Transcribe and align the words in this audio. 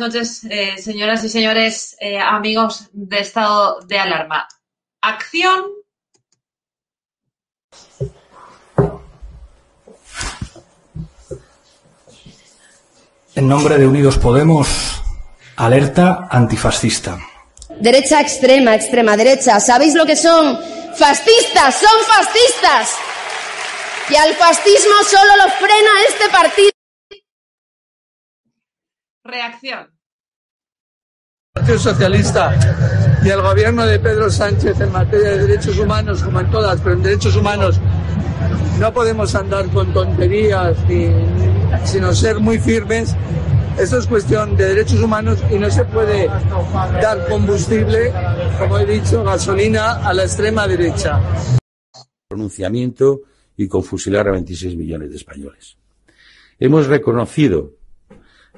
Buenas 0.00 0.14
noches, 0.14 0.44
eh, 0.48 0.80
señoras 0.80 1.22
y 1.24 1.28
señores, 1.28 1.94
eh, 2.00 2.18
amigos 2.18 2.88
de 2.90 3.18
estado 3.18 3.80
de 3.80 3.98
alarma. 3.98 4.48
Acción. 5.02 5.66
En 13.34 13.46
nombre 13.46 13.76
de 13.76 13.86
Unidos 13.86 14.16
Podemos, 14.16 15.02
alerta 15.56 16.28
antifascista. 16.30 17.18
Derecha 17.68 18.22
extrema, 18.22 18.74
extrema 18.74 19.18
derecha. 19.18 19.60
¿Sabéis 19.60 19.94
lo 19.94 20.06
que 20.06 20.16
son? 20.16 20.58
Fascistas, 20.96 21.74
son 21.74 22.00
fascistas. 22.06 22.96
Y 24.08 24.16
al 24.16 24.32
fascismo 24.32 24.94
solo 25.06 25.36
lo 25.36 25.50
frena 25.50 25.90
este 26.08 26.28
partido. 26.30 26.69
Reacción. 29.24 29.90
El 31.54 31.62
Partido 31.62 31.78
Socialista 31.78 32.54
y 33.22 33.28
el 33.28 33.42
gobierno 33.42 33.84
de 33.84 33.98
Pedro 33.98 34.30
Sánchez 34.30 34.80
en 34.80 34.92
materia 34.92 35.30
de 35.30 35.46
derechos 35.46 35.78
humanos, 35.78 36.22
como 36.22 36.40
en 36.40 36.50
todas, 36.50 36.80
pero 36.80 36.94
en 36.94 37.02
derechos 37.02 37.36
humanos 37.36 37.80
no 38.78 38.94
podemos 38.94 39.34
andar 39.34 39.68
con 39.70 39.92
tonterías, 39.92 40.76
ni, 40.88 41.08
sino 41.84 42.14
ser 42.14 42.40
muy 42.40 42.58
firmes. 42.58 43.14
Esto 43.78 43.98
es 43.98 44.06
cuestión 44.06 44.56
de 44.56 44.68
derechos 44.68 45.00
humanos 45.00 45.38
y 45.50 45.58
no 45.58 45.70
se 45.70 45.84
puede 45.84 46.26
dar 46.26 47.28
combustible, 47.28 48.12
como 48.58 48.78
he 48.78 48.86
dicho, 48.86 49.22
gasolina 49.22 50.06
a 50.06 50.14
la 50.14 50.22
extrema 50.22 50.66
derecha. 50.66 51.20
Pronunciamiento 52.28 53.20
y 53.56 53.68
con 53.68 53.82
fusilar 53.82 54.28
a 54.28 54.32
26 54.32 54.76
millones 54.76 55.10
de 55.10 55.16
españoles. 55.16 55.76
Hemos 56.58 56.86
reconocido 56.86 57.79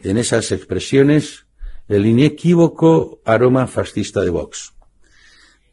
en 0.03 0.19
esas 0.19 0.53
expresiones 0.53 1.47
el 1.89 2.07
inequívoco 2.07 3.21
aroma 3.25 3.67
fascista 3.67 4.21
de 4.21 4.31
Vox. 4.31 4.73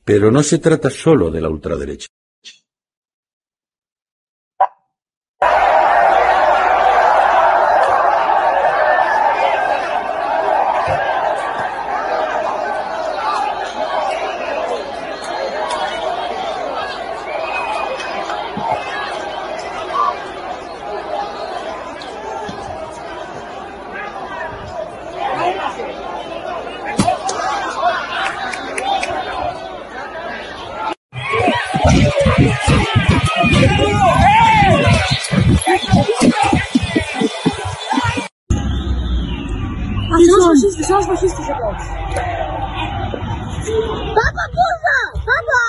Pero 0.03 0.31
no 0.31 0.43
se 0.43 0.57
trata 0.57 0.89
solo 0.89 1.31
de 1.31 1.41
la 1.41 1.49
ultraderecha. 1.49 2.07
Que 40.79 40.85
São 40.85 40.97
os 40.97 41.05
baixistas 41.07 41.45
de 41.45 41.53
blocos. 41.55 41.87
Baba, 44.15 44.45
burra! 44.55 45.11
Baba! 45.25 45.61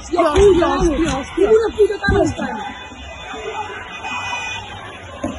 Espião, 0.00 0.36
espião, 0.36 0.82
espião. 0.82 1.24
Segura 1.24 1.70
puta, 1.70 1.98
tá 1.98 2.12
mais 2.12 2.34
tarde. 2.34 2.62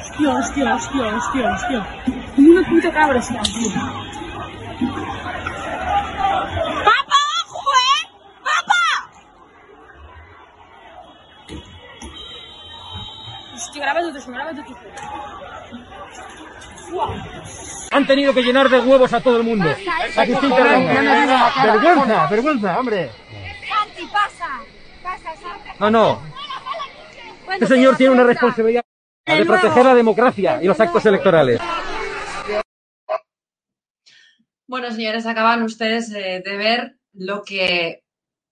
Espião, 0.02 0.40
espião, 0.40 0.76
espião, 0.76 1.18
espião, 1.18 1.54
espião. 1.54 1.86
Segura 2.34 2.64
puta, 2.64 2.90
cabra, 2.90 3.18
assim, 3.18 3.36
espião, 3.40 3.68
espião. 3.68 4.06
Han 17.90 18.06
tenido 18.06 18.34
que 18.34 18.42
llenar 18.42 18.68
de 18.68 18.80
huevos 18.80 19.12
a 19.12 19.20
todo 19.20 19.36
el 19.38 19.42
mundo. 19.44 19.68
Aquí 20.16 20.32
estoy 20.32 20.50
Vergüenza, 20.50 22.26
vergüenza, 22.28 22.78
hombre. 22.78 23.10
Santi, 23.68 24.06
pasa. 24.12 24.60
Pasa, 25.02 25.36
Santi. 25.36 25.70
No, 25.78 25.90
no. 25.90 26.22
Este 27.52 27.66
señor 27.66 27.96
tiene 27.96 28.12
una 28.12 28.24
responsabilidad 28.24 28.82
de 29.24 29.44
proteger 29.44 29.84
la 29.84 29.94
democracia 29.94 30.62
y 30.62 30.66
los 30.66 30.78
actos 30.80 31.04
electorales. 31.06 31.60
Bueno, 34.68 34.90
señores, 34.90 35.26
acaban 35.26 35.62
ustedes 35.62 36.12
eh, 36.12 36.42
de 36.44 36.56
ver 36.56 36.96
lo 37.12 37.42
que 37.44 38.02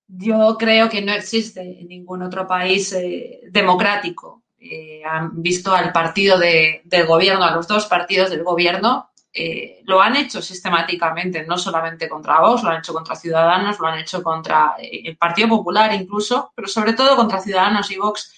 yo 0.06 0.56
creo 0.58 0.88
que 0.88 1.02
no 1.02 1.12
existe 1.12 1.60
en 1.60 1.88
ningún 1.88 2.22
otro 2.22 2.46
país 2.46 2.92
eh, 2.92 3.40
democrático. 3.50 4.43
Eh, 4.66 5.02
han 5.04 5.42
visto 5.42 5.74
al 5.74 5.92
partido 5.92 6.38
de, 6.38 6.80
del 6.84 7.06
gobierno, 7.06 7.44
a 7.44 7.50
los 7.50 7.68
dos 7.68 7.84
partidos 7.84 8.30
del 8.30 8.42
gobierno, 8.42 9.10
eh, 9.30 9.82
lo 9.84 10.00
han 10.00 10.16
hecho 10.16 10.40
sistemáticamente, 10.40 11.44
no 11.44 11.58
solamente 11.58 12.08
contra 12.08 12.40
Vox, 12.40 12.62
lo 12.62 12.70
han 12.70 12.78
hecho 12.78 12.94
contra 12.94 13.14
Ciudadanos, 13.14 13.78
lo 13.78 13.88
han 13.88 13.98
hecho 13.98 14.22
contra 14.22 14.76
eh, 14.78 15.02
el 15.04 15.18
Partido 15.18 15.48
Popular 15.48 15.92
incluso, 15.92 16.50
pero 16.54 16.66
sobre 16.66 16.94
todo 16.94 17.14
contra 17.14 17.42
Ciudadanos 17.42 17.90
y 17.90 17.98
Vox, 17.98 18.32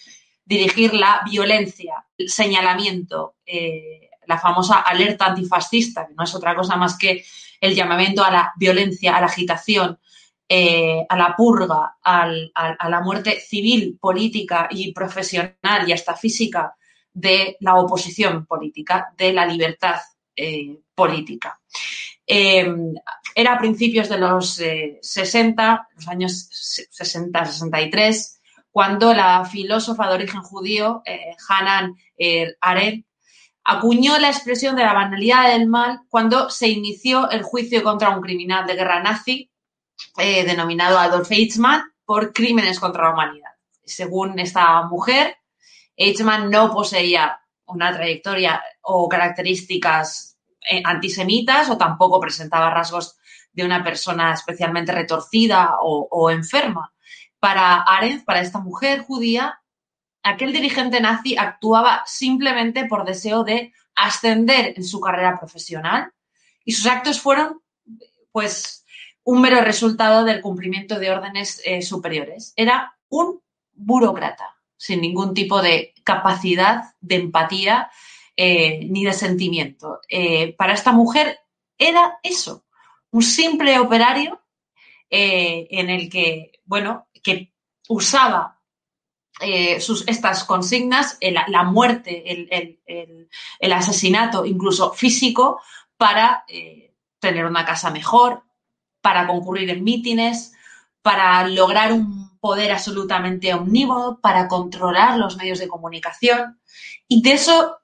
dirigir 0.45 0.95
la 0.95 1.21
violencia, 1.31 2.05
el 2.19 2.29
señalamiento, 2.29 3.35
la 4.27 4.39
famosa 4.39 4.81
alerta 4.81 5.27
antifascista, 5.27 6.07
que 6.07 6.15
no 6.15 6.25
es 6.25 6.35
otra 6.35 6.55
cosa 6.55 6.77
más 6.77 6.97
que 6.99 7.25
el 7.61 7.75
llamamiento 7.75 8.25
a 8.25 8.31
la 8.31 8.53
violencia, 8.57 9.17
a 9.17 9.21
la 9.21 9.27
agitación, 9.27 9.99
eh, 10.49 11.05
a 11.09 11.17
la 11.17 11.35
purga, 11.37 11.97
a 12.03 12.89
la 12.89 13.01
muerte 13.01 13.41
civil, 13.41 13.99
política 14.01 14.69
y 14.71 14.93
profesional 14.93 15.89
y 15.89 15.93
hasta 15.93 16.15
física 16.15 16.75
de 17.13 17.57
la 17.61 17.77
oposición 17.77 18.47
política, 18.47 19.13
de 19.17 19.33
la 19.33 19.47
libertad 19.47 19.97
eh, 20.37 20.79
política. 20.95 21.59
Eh, 22.27 22.67
era 23.35 23.53
a 23.53 23.59
principios 23.59 24.09
de 24.09 24.19
los 24.19 24.59
eh, 24.61 24.99
60, 25.03 25.89
los 25.95 26.09
años 26.09 26.51
60-63, 26.99 28.39
cuando 28.71 29.15
la 29.15 29.45
filósofa 29.45 30.09
de 30.09 30.15
origen 30.15 30.43
judío, 30.43 31.03
eh, 31.07 31.35
Hanan 31.49 31.95
eh, 32.19 32.55
Arendt, 32.61 33.07
acuñó 33.65 34.19
la 34.19 34.29
expresión 34.29 34.77
de 34.77 34.85
la 34.85 34.93
banalidad 34.93 35.53
del 35.53 35.67
mal 35.67 36.01
cuando 36.09 36.51
se 36.51 36.69
inició 36.69 37.31
el 37.31 37.43
juicio 37.43 37.83
contra 37.83 38.11
un 38.11 38.23
criminal 38.23 38.67
de 38.67 38.75
guerra 38.75 39.03
nazi 39.03 39.51
eh, 40.19 40.45
denominado 40.45 40.99
Adolf 40.99 41.31
Eichmann 41.31 41.83
por 42.05 42.33
crímenes 42.33 42.81
contra 42.81 43.05
la 43.05 43.13
humanidad. 43.13 43.51
Según 43.85 44.39
esta 44.39 44.83
mujer, 44.83 45.37
Eichmann 45.97 46.51
no 46.51 46.73
poseía 46.73 47.41
una 47.67 47.93
trayectoria 47.93 48.63
o 48.83 49.09
características 49.09 50.39
eh, 50.71 50.83
antisemitas 50.85 51.71
o 51.71 51.77
tampoco 51.77 52.21
presentaba 52.21 52.71
rasgos 52.71 53.17
de 53.53 53.65
una 53.65 53.83
persona 53.83 54.33
especialmente 54.33 54.93
retorcida 54.93 55.77
o, 55.81 56.09
o 56.11 56.31
enferma. 56.31 56.93
Para 57.39 57.83
Arendt, 57.83 58.25
para 58.25 58.41
esta 58.41 58.59
mujer 58.59 59.03
judía, 59.03 59.61
aquel 60.23 60.53
dirigente 60.53 61.01
nazi 61.01 61.37
actuaba 61.37 62.03
simplemente 62.07 62.87
por 62.87 63.05
deseo 63.05 63.45
de 63.45 63.73
ascender 63.95 64.75
en 64.77 64.85
su 64.85 65.01
carrera 65.01 65.39
profesional 65.39 66.13
y 66.65 66.73
sus 66.73 66.87
actos 66.87 67.21
fueron, 67.21 67.63
pues, 68.33 68.85
un 69.27 69.41
mero 69.41 69.61
resultado 69.61 70.25
del 70.25 70.41
cumplimiento 70.41 71.01
de 71.01 71.11
órdenes 71.11 71.61
eh, 71.65 71.83
superiores. 71.83 72.53
Era 72.55 72.97
un 73.09 73.43
burócrata, 73.73 74.57
sin 74.77 75.01
ningún 75.01 75.35
tipo 75.35 75.61
de 75.61 75.95
capacidad 76.05 76.95
de 77.01 77.17
empatía 77.17 77.91
eh, 78.37 78.87
ni 78.89 79.05
de 79.05 79.13
sentimiento. 79.13 79.99
Eh, 80.09 80.55
para 80.55 80.75
esta 80.75 80.93
mujer 80.93 81.41
era 81.77 82.21
eso, 82.23 82.67
un 83.11 83.23
simple 83.23 83.79
operario 83.81 84.41
en 85.09 85.91
el 85.91 86.09
que, 86.09 86.61
bueno, 86.65 87.09
que 87.23 87.53
usaba 87.89 88.61
sus, 89.79 90.07
estas 90.09 90.43
consignas, 90.45 91.19
la 91.21 91.63
muerte, 91.63 92.33
el, 92.33 92.79
el- 93.61 93.73
asesinato, 93.73 94.45
incluso 94.45 94.93
físico, 94.93 95.61
para 95.97 96.45
tener 97.21 97.45
una 97.45 97.65
casa 97.65 97.91
mejor, 97.91 98.43
para 99.07 99.29
concurrir 99.29 99.71
en 99.71 99.85
mítines, 99.85 100.53
para 101.01 101.47
lograr 101.47 101.93
un 101.93 102.37
poder 102.41 102.73
absolutamente 102.73 103.55
omnímodo, 103.55 104.21
para 104.21 104.49
controlar 104.49 105.17
los 105.17 105.37
medios 105.37 105.61
de 105.61 105.69
comunicación. 105.69 106.59
Y 107.07 107.23
de 107.23 107.35
eso 107.35 107.77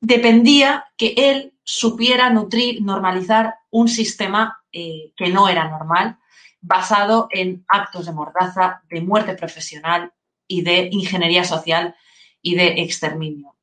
dependía 0.00 0.86
que 0.96 1.12
él 1.18 1.52
supiera 1.62 2.30
nutrir, 2.30 2.80
normalizar 2.80 3.56
un 3.68 3.88
sistema 3.88 4.62
eh, 4.72 5.12
que 5.18 5.28
no 5.28 5.50
era 5.50 5.68
normal, 5.68 6.16
basado 6.62 7.28
en 7.30 7.62
actos 7.68 8.06
de 8.06 8.12
mordaza, 8.12 8.82
de 8.88 9.02
muerte 9.02 9.34
profesional 9.34 10.14
y 10.46 10.62
de 10.62 10.88
ingeniería 10.92 11.44
social 11.44 11.94
y 12.40 12.54
de 12.54 12.80
exterminio. 12.80 13.54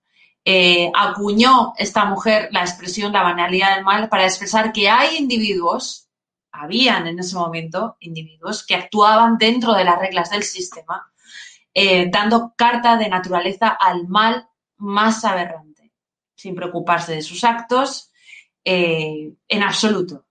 Eh, 0.46 0.92
acuñó 0.94 1.74
esta 1.80 2.06
mujer 2.06 2.50
la 2.52 2.62
expresión 2.62 3.12
la 3.12 3.24
banalidad 3.24 3.74
del 3.74 3.84
mal 3.84 4.08
para 4.08 4.26
expresar 4.26 4.72
que 4.72 4.88
hay 4.88 5.18
individuos, 5.18 6.07
habían 6.60 7.08
en 7.08 7.20
ese 7.20 7.36
momento 7.36 7.98
individuos 8.00 8.66
que 8.66 8.76
actuaban 8.76 9.38
dentro 9.38 9.74
de 9.74 9.84
las 9.84 10.00
reglas 10.00 10.30
del 10.30 10.44
sistema, 10.44 11.12
eh, 11.74 12.10
dando 12.10 12.54
carta 12.56 12.98
de 12.98 13.10
naturaleza 13.10 13.70
al 13.70 14.08
mal 14.08 14.48
más 14.78 15.24
aberrante, 15.26 15.92
sin 16.36 16.56
preocuparse 16.56 17.14
de 17.14 17.22
sus 17.22 17.44
actos 17.44 18.12
eh, 18.64 19.34
en 19.48 19.64
absoluto. 19.64 20.26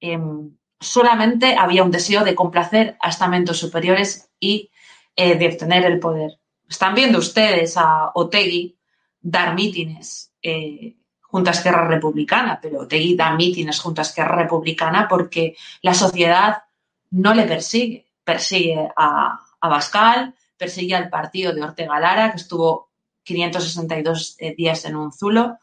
Em, 0.00 0.56
solamente 0.80 1.56
había 1.56 1.84
un 1.84 1.90
deseo 1.90 2.24
de 2.24 2.34
complacer 2.34 2.96
a 3.00 3.10
estamentos 3.10 3.58
superiores 3.58 4.30
y 4.40 4.70
de 5.14 5.46
obtener 5.46 5.84
el 5.84 6.00
poder. 6.00 6.40
Están 6.66 6.94
viendo 6.94 7.18
ustedes 7.18 7.76
a 7.76 8.12
Otegui 8.14 8.78
dar 9.20 9.54
mítines 9.54 10.32
eh, 10.42 10.96
junto 11.32 11.48
a 11.48 11.54
Esquerra 11.54 11.88
Republicana, 11.88 12.60
pero 12.60 12.82
Otegui 12.82 13.16
da 13.16 13.32
mítines 13.32 13.80
junto 13.80 14.02
a 14.02 14.04
Esquerra 14.04 14.36
Republicana 14.36 15.08
porque 15.08 15.56
la 15.80 15.94
sociedad 15.94 16.64
no 17.10 17.32
le 17.32 17.44
persigue. 17.44 18.04
Persigue 18.22 18.90
a, 18.94 19.40
a 19.60 19.68
Bascal, 19.68 20.34
persigue 20.58 20.94
al 20.94 21.08
partido 21.08 21.54
de 21.54 21.62
Ortega 21.62 21.98
Lara, 21.98 22.30
que 22.30 22.36
estuvo 22.36 22.90
562 23.24 24.36
eh, 24.38 24.54
días 24.54 24.84
en 24.84 24.94
un 24.94 25.10
zulo. 25.10 25.58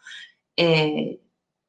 Eh, 0.58 1.22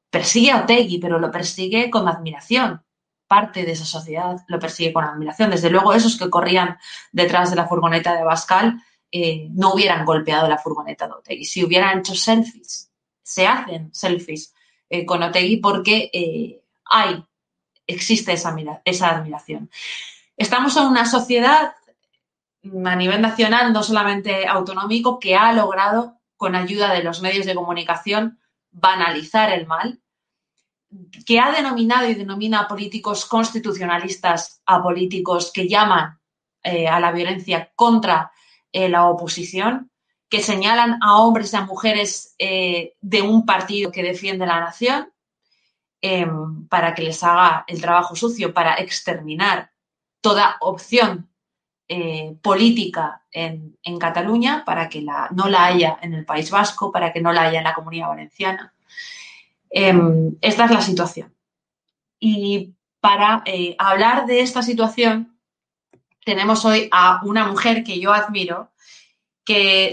persigue 0.09 0.49
a 0.49 0.61
Otegui, 0.63 0.97
pero 0.97 1.19
lo 1.19 1.29
persigue 1.29 1.91
con 1.91 2.07
admiración. 2.07 2.81
Parte 3.27 3.63
de 3.63 3.73
esa 3.73 3.85
sociedad 3.85 4.35
lo 4.47 4.57
persigue 4.57 4.91
con 4.91 5.03
admiración. 5.03 5.51
Desde 5.51 5.69
luego, 5.69 5.93
esos 5.93 6.17
que 6.17 6.29
corrían 6.29 6.79
detrás 7.11 7.51
de 7.51 7.55
la 7.55 7.67
furgoneta 7.67 8.15
de 8.15 8.23
Bascal 8.23 8.81
eh, 9.11 9.47
no 9.51 9.75
hubieran 9.75 10.05
golpeado 10.05 10.49
la 10.49 10.57
furgoneta 10.57 11.05
de 11.05 11.13
Otegui, 11.13 11.45
si 11.45 11.63
hubieran 11.63 11.99
hecho 11.99 12.15
selfies. 12.15 12.90
Se 13.31 13.47
hacen 13.47 13.93
selfies 13.93 14.53
eh, 14.89 15.05
con 15.05 15.23
Otegui 15.23 15.57
porque 15.57 16.09
eh, 16.11 16.61
hay, 16.83 17.23
existe 17.87 18.33
esa, 18.33 18.49
admiración. 18.49 19.69
Estamos 20.35 20.75
en 20.75 20.87
una 20.87 21.05
sociedad 21.05 21.73
a 22.85 22.95
nivel 22.95 23.21
nacional, 23.21 23.71
no 23.71 23.83
solamente 23.83 24.47
autonómico, 24.47 25.17
que 25.17 25.35
ha 25.35 25.53
logrado, 25.53 26.19
con 26.35 26.55
ayuda 26.55 26.93
de 26.93 27.03
los 27.03 27.21
medios 27.21 27.45
de 27.45 27.55
comunicación, 27.55 28.39
banalizar 28.71 29.51
el 29.51 29.65
mal, 29.65 30.01
que 31.25 31.39
ha 31.39 31.51
denominado 31.51 32.09
y 32.09 32.15
denomina 32.15 32.59
a 32.59 32.67
políticos 32.67 33.25
constitucionalistas 33.25 34.61
a 34.65 34.83
políticos 34.83 35.51
que 35.53 35.69
llaman 35.69 36.19
a 36.63 36.99
la 36.99 37.11
violencia 37.11 37.71
contra 37.75 38.31
eh, 38.73 38.87
la 38.87 39.07
oposición, 39.07 39.90
que 40.31 40.41
señalan 40.41 40.97
a 41.03 41.17
hombres 41.17 41.51
y 41.51 41.57
a 41.57 41.65
mujeres 41.65 42.35
eh, 42.39 42.95
de 43.01 43.21
un 43.21 43.45
partido 43.45 43.91
que 43.91 44.01
defiende 44.01 44.45
la 44.45 44.61
nación 44.61 45.11
em, 45.99 46.65
para 46.69 46.95
que 46.95 47.01
les 47.01 47.21
haga 47.21 47.65
el 47.67 47.81
trabajo 47.81 48.15
sucio, 48.15 48.53
para 48.53 48.75
exterminar 48.75 49.71
toda 50.21 50.55
opción 50.61 51.29
eh, 51.89 52.37
política 52.41 53.23
en, 53.29 53.75
Cataluña, 53.99 54.63
para 54.65 54.87
que 54.87 55.01
no 55.01 55.49
la 55.49 55.65
haya 55.65 55.99
en 56.01 56.13
el 56.13 56.23
País 56.23 56.49
Vasco, 56.49 56.93
para 56.93 57.11
que 57.11 57.19
no 57.19 57.33
la 57.33 57.43
haya 57.43 57.57
en 57.57 57.65
la 57.65 57.73
Comunidad 57.73 58.07
Valenciana. 58.07 58.73
Em, 59.69 60.37
esta 60.39 60.63
es 60.63 60.71
la 60.71 60.81
situación. 60.81 61.35
Y 62.21 62.73
para 63.01 63.43
hablar 63.77 64.25
de 64.27 64.39
esta 64.39 64.61
situación, 64.61 65.37
tenemos 66.23 66.63
hoy 66.63 66.87
a 66.91 67.19
una 67.25 67.45
mujer 67.45 67.83
que 67.83 67.99
yo 67.99 68.13
admiro, 68.13 68.70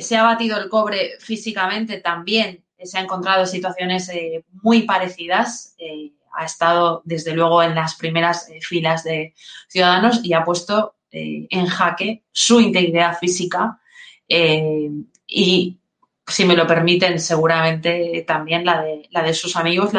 se 0.00 0.16
ha 0.16 0.22
batido 0.22 0.58
el 0.58 0.68
cobre 0.68 1.16
físicamente 1.20 2.00
también, 2.00 2.64
se 2.86 2.98
ha 2.98 3.02
encontrado 3.02 3.42
en 3.42 3.46
situaciones 3.46 4.08
eh, 4.08 4.44
muy 4.62 4.82
parecidas, 4.82 5.74
eh, 5.78 6.12
ha 6.32 6.44
estado 6.44 7.02
desde 7.04 7.34
luego 7.34 7.62
en 7.62 7.74
las 7.74 7.96
primeras 7.96 8.48
eh, 8.48 8.60
filas 8.60 9.02
de 9.04 9.34
Ciudadanos 9.68 10.20
y 10.22 10.32
ha 10.34 10.44
puesto 10.44 10.94
en 11.10 11.66
jaque 11.66 12.22
su 12.32 12.60
integridad 12.60 13.16
física 13.18 13.80
y, 14.28 15.78
si 16.26 16.44
me 16.44 16.54
lo 16.54 16.66
permiten, 16.66 17.18
seguramente 17.18 18.26
también 18.26 18.66
la 18.66 18.82
de, 18.82 19.32
sus 19.32 19.56
amigos 19.56 19.92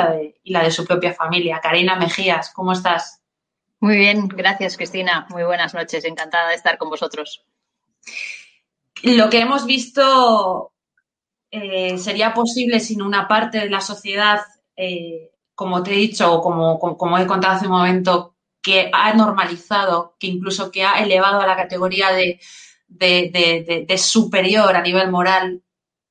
y 0.43 0.53
la 0.53 0.63
de 0.63 0.69
su 0.69 0.85
propia 0.85 1.11
familia. 1.15 1.59
Karina 1.63 1.95
Mejías, 1.95 2.51
¿cómo 2.53 2.73
estás? 2.73 3.23
Muy 3.79 3.97
bien, 3.97 4.27
gracias 4.27 4.77
Cristina. 4.77 5.25
Muy 5.31 5.41
buenas 5.41 5.73
noches, 5.73 6.05
encantada 6.05 6.49
de 6.49 6.55
estar 6.55 6.77
con 6.77 6.91
vosotros. 6.91 7.43
Lo 9.03 9.29
que 9.29 9.39
hemos 9.39 9.65
visto 9.65 10.73
eh, 11.51 11.97
sería 11.97 12.33
posible 12.33 12.79
sin 12.79 13.01
una 13.01 13.27
parte 13.27 13.59
de 13.59 13.69
la 13.69 13.81
sociedad, 13.81 14.41
eh, 14.75 15.31
como 15.55 15.81
te 15.83 15.93
he 15.93 15.97
dicho, 15.97 16.31
o 16.31 16.41
como, 16.41 16.77
como, 16.79 17.17
he 17.17 17.27
contado 17.27 17.55
hace 17.55 17.65
un 17.65 17.73
momento, 17.73 18.35
que 18.61 18.89
ha 18.93 19.13
normalizado, 19.13 20.15
que 20.19 20.27
incluso 20.27 20.71
que 20.71 20.83
ha 20.83 21.01
elevado 21.01 21.41
a 21.41 21.47
la 21.47 21.55
categoría 21.55 22.11
de, 22.11 22.39
superior 23.97 24.75
a 24.75 24.81
nivel 24.81 25.09
moral 25.09 25.63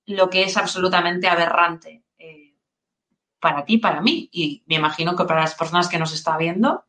lo 0.06 0.30
que 0.30 0.42
es 0.42 0.56
absolutamente 0.56 1.28
aberrante 1.28 2.04
eh, 2.18 2.54
para 3.38 3.64
ti, 3.66 3.76
para 3.76 4.00
mí, 4.00 4.28
y 4.32 4.62
me 4.66 4.76
imagino 4.76 5.14
que 5.14 5.24
para 5.24 5.42
las 5.42 5.54
personas 5.54 5.88
que 5.88 5.98
nos 5.98 6.14
está 6.14 6.38
viendo. 6.38 6.84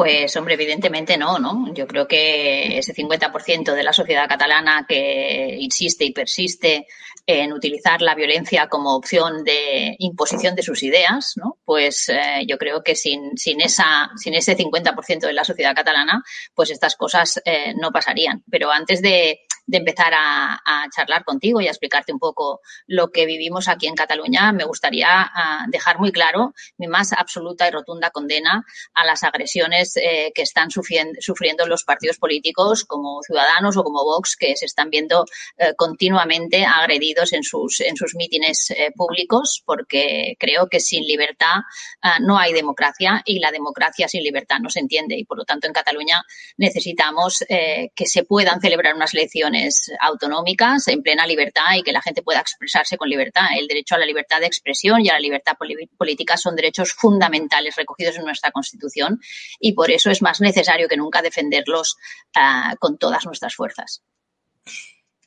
Pues, 0.00 0.34
hombre, 0.36 0.54
evidentemente 0.54 1.18
no, 1.18 1.38
¿no? 1.38 1.74
Yo 1.74 1.86
creo 1.86 2.08
que 2.08 2.78
ese 2.78 2.94
50% 2.94 3.74
de 3.74 3.82
la 3.82 3.92
sociedad 3.92 4.26
catalana 4.26 4.86
que 4.88 5.58
insiste 5.60 6.06
y 6.06 6.12
persiste 6.14 6.86
en 7.26 7.52
utilizar 7.52 8.00
la 8.00 8.14
violencia 8.14 8.66
como 8.66 8.96
opción 8.96 9.44
de 9.44 9.96
imposición 9.98 10.54
de 10.54 10.62
sus 10.62 10.82
ideas, 10.84 11.34
¿no? 11.36 11.58
Pues 11.66 12.08
eh, 12.08 12.46
yo 12.48 12.56
creo 12.56 12.82
que 12.82 12.94
sin, 12.94 13.36
sin, 13.36 13.60
esa, 13.60 14.10
sin 14.16 14.32
ese 14.32 14.56
50% 14.56 15.20
de 15.26 15.34
la 15.34 15.44
sociedad 15.44 15.74
catalana, 15.74 16.24
pues 16.54 16.70
estas 16.70 16.96
cosas 16.96 17.38
eh, 17.44 17.74
no 17.78 17.92
pasarían. 17.92 18.42
Pero 18.50 18.70
antes 18.70 19.02
de, 19.02 19.40
de 19.70 19.78
empezar 19.78 20.12
a, 20.14 20.58
charlar 20.94 21.24
contigo 21.24 21.60
y 21.60 21.66
a 21.66 21.70
explicarte 21.70 22.12
un 22.12 22.18
poco 22.18 22.60
lo 22.86 23.10
que 23.10 23.26
vivimos 23.26 23.68
aquí 23.68 23.86
en 23.86 23.94
Cataluña, 23.94 24.52
me 24.52 24.64
gustaría 24.64 25.08
ah, 25.08 25.66
dejar 25.68 25.98
muy 25.98 26.10
claro 26.10 26.52
mi 26.78 26.88
más 26.88 27.12
absoluta 27.12 27.68
y 27.68 27.70
rotunda 27.70 28.10
condena 28.10 28.64
a 28.94 29.04
las 29.04 29.22
agresiones 29.22 29.96
eh, 29.96 30.32
que 30.34 30.42
están 30.42 30.70
sufriendo, 30.70 31.66
los 31.66 31.84
partidos 31.84 32.18
políticos 32.18 32.84
como 32.84 33.22
Ciudadanos 33.22 33.76
o 33.76 33.84
como 33.84 34.04
Vox, 34.04 34.36
que 34.36 34.56
se 34.56 34.66
están 34.66 34.90
viendo 34.90 35.24
eh, 35.58 35.74
continuamente 35.76 36.64
agredidos 36.64 37.32
en 37.32 37.44
sus, 37.44 37.80
en 37.80 37.96
sus 37.96 38.14
mítines 38.16 38.70
eh, 38.70 38.90
públicos, 38.94 39.62
porque 39.64 40.36
creo 40.38 40.68
que 40.68 40.80
sin 40.80 41.04
libertad 41.04 41.60
ah, 42.02 42.18
no 42.20 42.38
hay 42.38 42.52
democracia 42.52 43.22
y 43.24 43.38
la 43.38 43.52
democracia 43.52 44.08
sin 44.08 44.22
libertad 44.22 44.58
no 44.60 44.70
se 44.70 44.80
entiende. 44.80 45.16
Y 45.16 45.24
por 45.24 45.38
lo 45.38 45.44
tanto, 45.44 45.66
en 45.66 45.72
Cataluña 45.72 46.24
necesitamos 46.56 47.44
que 47.48 48.06
se 48.06 48.24
puedan 48.24 48.60
celebrar 48.60 48.94
unas 48.94 49.14
elecciones 49.14 49.59
autonómicas 50.00 50.88
en 50.88 51.02
plena 51.02 51.26
libertad 51.26 51.74
y 51.76 51.82
que 51.82 51.92
la 51.92 52.02
gente 52.02 52.22
pueda 52.22 52.40
expresarse 52.40 52.96
con 52.96 53.08
libertad. 53.08 53.46
El 53.58 53.66
derecho 53.66 53.94
a 53.94 53.98
la 53.98 54.06
libertad 54.06 54.40
de 54.40 54.46
expresión 54.46 55.00
y 55.00 55.08
a 55.08 55.14
la 55.14 55.20
libertad 55.20 55.52
política 55.96 56.36
son 56.36 56.56
derechos 56.56 56.92
fundamentales 56.92 57.76
recogidos 57.76 58.16
en 58.16 58.24
nuestra 58.24 58.50
Constitución 58.50 59.20
y 59.58 59.72
por 59.72 59.90
eso 59.90 60.10
es 60.10 60.22
más 60.22 60.40
necesario 60.40 60.88
que 60.88 60.96
nunca 60.96 61.22
defenderlos 61.22 61.96
ah, 62.36 62.74
con 62.78 62.98
todas 62.98 63.26
nuestras 63.26 63.54
fuerzas. 63.54 64.02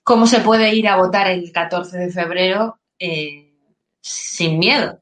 ¿Cómo 0.04 0.28
se 0.28 0.42
puede 0.42 0.74
ir 0.76 0.88
a 0.88 0.98
votar 0.98 1.28
el 1.30 1.52
14 1.52 1.98
de 1.98 2.12
febrero 2.12 2.80
eh, 3.00 3.54
sin 4.02 4.60
miedo? 4.60 5.02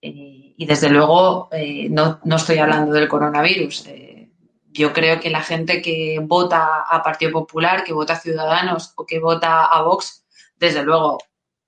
Eh, 0.00 0.54
y 0.56 0.66
desde 0.66 0.90
luego 0.90 1.48
eh, 1.52 1.88
no, 1.88 2.20
no, 2.24 2.36
estoy 2.36 2.58
hablando 2.58 2.92
del 2.92 3.08
coronavirus 3.08 3.84
yo 4.72 4.92
creo 4.92 5.20
que 5.20 5.30
la 5.30 5.42
gente 5.42 5.82
que 5.82 6.18
vota 6.22 6.82
a 6.82 7.02
Partido 7.02 7.32
Popular, 7.32 7.84
que 7.84 7.92
vota 7.92 8.14
a 8.14 8.20
Ciudadanos 8.20 8.92
o 8.96 9.06
que 9.06 9.20
vota 9.20 9.64
a 9.64 9.82
Vox, 9.82 10.24
desde 10.56 10.82
luego, 10.82 11.18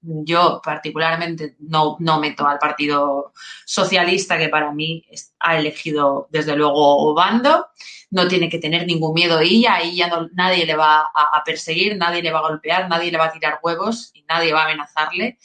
yo 0.00 0.60
particularmente 0.62 1.56
no, 1.60 1.96
no 2.00 2.18
meto 2.18 2.46
al 2.46 2.58
Partido 2.58 3.32
Socialista, 3.64 4.38
que 4.38 4.48
para 4.48 4.72
mí 4.72 5.04
ha 5.40 5.58
elegido 5.58 6.28
desde 6.30 6.56
luego 6.56 7.14
bando, 7.14 7.66
no 8.10 8.28
tiene 8.28 8.48
que 8.48 8.58
tener 8.58 8.86
ningún 8.86 9.14
miedo 9.14 9.42
y 9.42 9.66
ahí 9.66 9.96
ya 9.96 10.08
no, 10.08 10.28
nadie 10.34 10.66
le 10.66 10.76
va 10.76 11.00
a, 11.00 11.42
perseguir, 11.44 11.96
nadie 11.96 12.22
le 12.22 12.32
va 12.32 12.38
a 12.38 12.48
golpear, 12.48 12.88
nadie 12.88 13.10
le 13.10 13.18
va 13.18 13.26
a 13.26 13.32
tirar 13.32 13.58
huevos 13.62 14.10
y 14.14 14.22
nadie 14.24 14.52
va 14.52 14.62
a 14.62 14.64
amenazarle. 14.66 15.38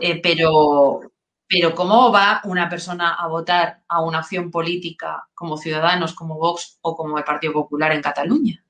Eh, 0.00 0.20
pero, 0.22 1.00
pero 1.48 1.74
¿cómo 1.74 2.12
va 2.12 2.40
una 2.44 2.68
persona 2.68 3.14
a 3.14 3.28
votar 3.28 3.82
a 3.88 4.00
una 4.02 4.18
acción 4.18 4.50
política 4.50 5.28
como 5.34 5.56
Ciudadanos, 5.56 6.14
como 6.14 6.36
Vox 6.38 6.78
o 6.82 6.96
como 6.96 7.18
el 7.18 7.24
Partido 7.24 7.52
Popular 7.52 7.92
en 7.92 8.02
Cataluña? 8.02 8.65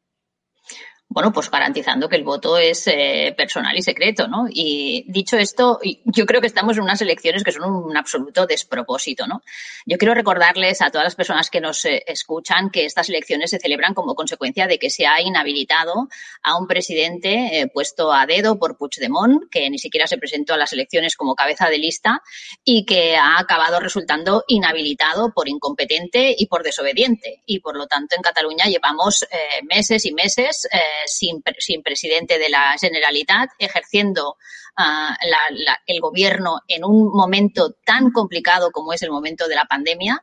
Bueno, 1.16 1.32
pues 1.32 1.50
garantizando 1.50 2.10
que 2.10 2.16
el 2.16 2.24
voto 2.24 2.58
es 2.58 2.86
eh, 2.88 3.32
personal 3.34 3.74
y 3.74 3.80
secreto, 3.80 4.28
¿no? 4.28 4.48
Y 4.50 5.06
dicho 5.08 5.38
esto, 5.38 5.80
yo 6.04 6.26
creo 6.26 6.42
que 6.42 6.46
estamos 6.46 6.76
en 6.76 6.82
unas 6.82 7.00
elecciones 7.00 7.42
que 7.42 7.52
son 7.52 7.72
un 7.72 7.96
absoluto 7.96 8.44
despropósito, 8.44 9.26
¿no? 9.26 9.40
Yo 9.86 9.96
quiero 9.96 10.12
recordarles 10.12 10.82
a 10.82 10.90
todas 10.90 11.06
las 11.06 11.14
personas 11.14 11.48
que 11.48 11.62
nos 11.62 11.86
eh, 11.86 12.04
escuchan 12.06 12.68
que 12.68 12.84
estas 12.84 13.08
elecciones 13.08 13.48
se 13.48 13.58
celebran 13.58 13.94
como 13.94 14.14
consecuencia 14.14 14.66
de 14.66 14.78
que 14.78 14.90
se 14.90 15.06
ha 15.06 15.22
inhabilitado 15.22 16.10
a 16.42 16.58
un 16.58 16.66
presidente 16.66 17.60
eh, 17.60 17.66
puesto 17.68 18.12
a 18.12 18.26
dedo 18.26 18.58
por 18.58 18.76
Puigdemont, 18.76 19.48
que 19.50 19.70
ni 19.70 19.78
siquiera 19.78 20.06
se 20.06 20.18
presentó 20.18 20.52
a 20.52 20.58
las 20.58 20.74
elecciones 20.74 21.16
como 21.16 21.34
cabeza 21.34 21.70
de 21.70 21.78
lista 21.78 22.20
y 22.62 22.84
que 22.84 23.16
ha 23.16 23.38
acabado 23.38 23.80
resultando 23.80 24.44
inhabilitado 24.48 25.32
por 25.32 25.48
incompetente 25.48 26.36
y 26.36 26.44
por 26.44 26.62
desobediente. 26.62 27.42
Y 27.46 27.60
por 27.60 27.74
lo 27.74 27.86
tanto, 27.86 28.16
en 28.16 28.20
Cataluña 28.20 28.66
llevamos 28.66 29.26
meses 29.66 30.04
y 30.04 30.12
meses 30.12 30.68
sin, 31.06 31.42
sin 31.58 31.82
presidente 31.82 32.38
de 32.38 32.48
la 32.48 32.76
Generalitat, 32.80 33.50
ejerciendo 33.58 34.36
la, 34.76 35.80
el 35.86 36.00
gobierno 36.00 36.60
en 36.68 36.84
un 36.84 37.10
momento 37.12 37.74
tan 37.84 38.10
complicado 38.10 38.70
como 38.70 38.92
es 38.92 39.02
el 39.02 39.10
momento 39.10 39.48
de 39.48 39.54
la 39.54 39.64
pandemia, 39.64 40.22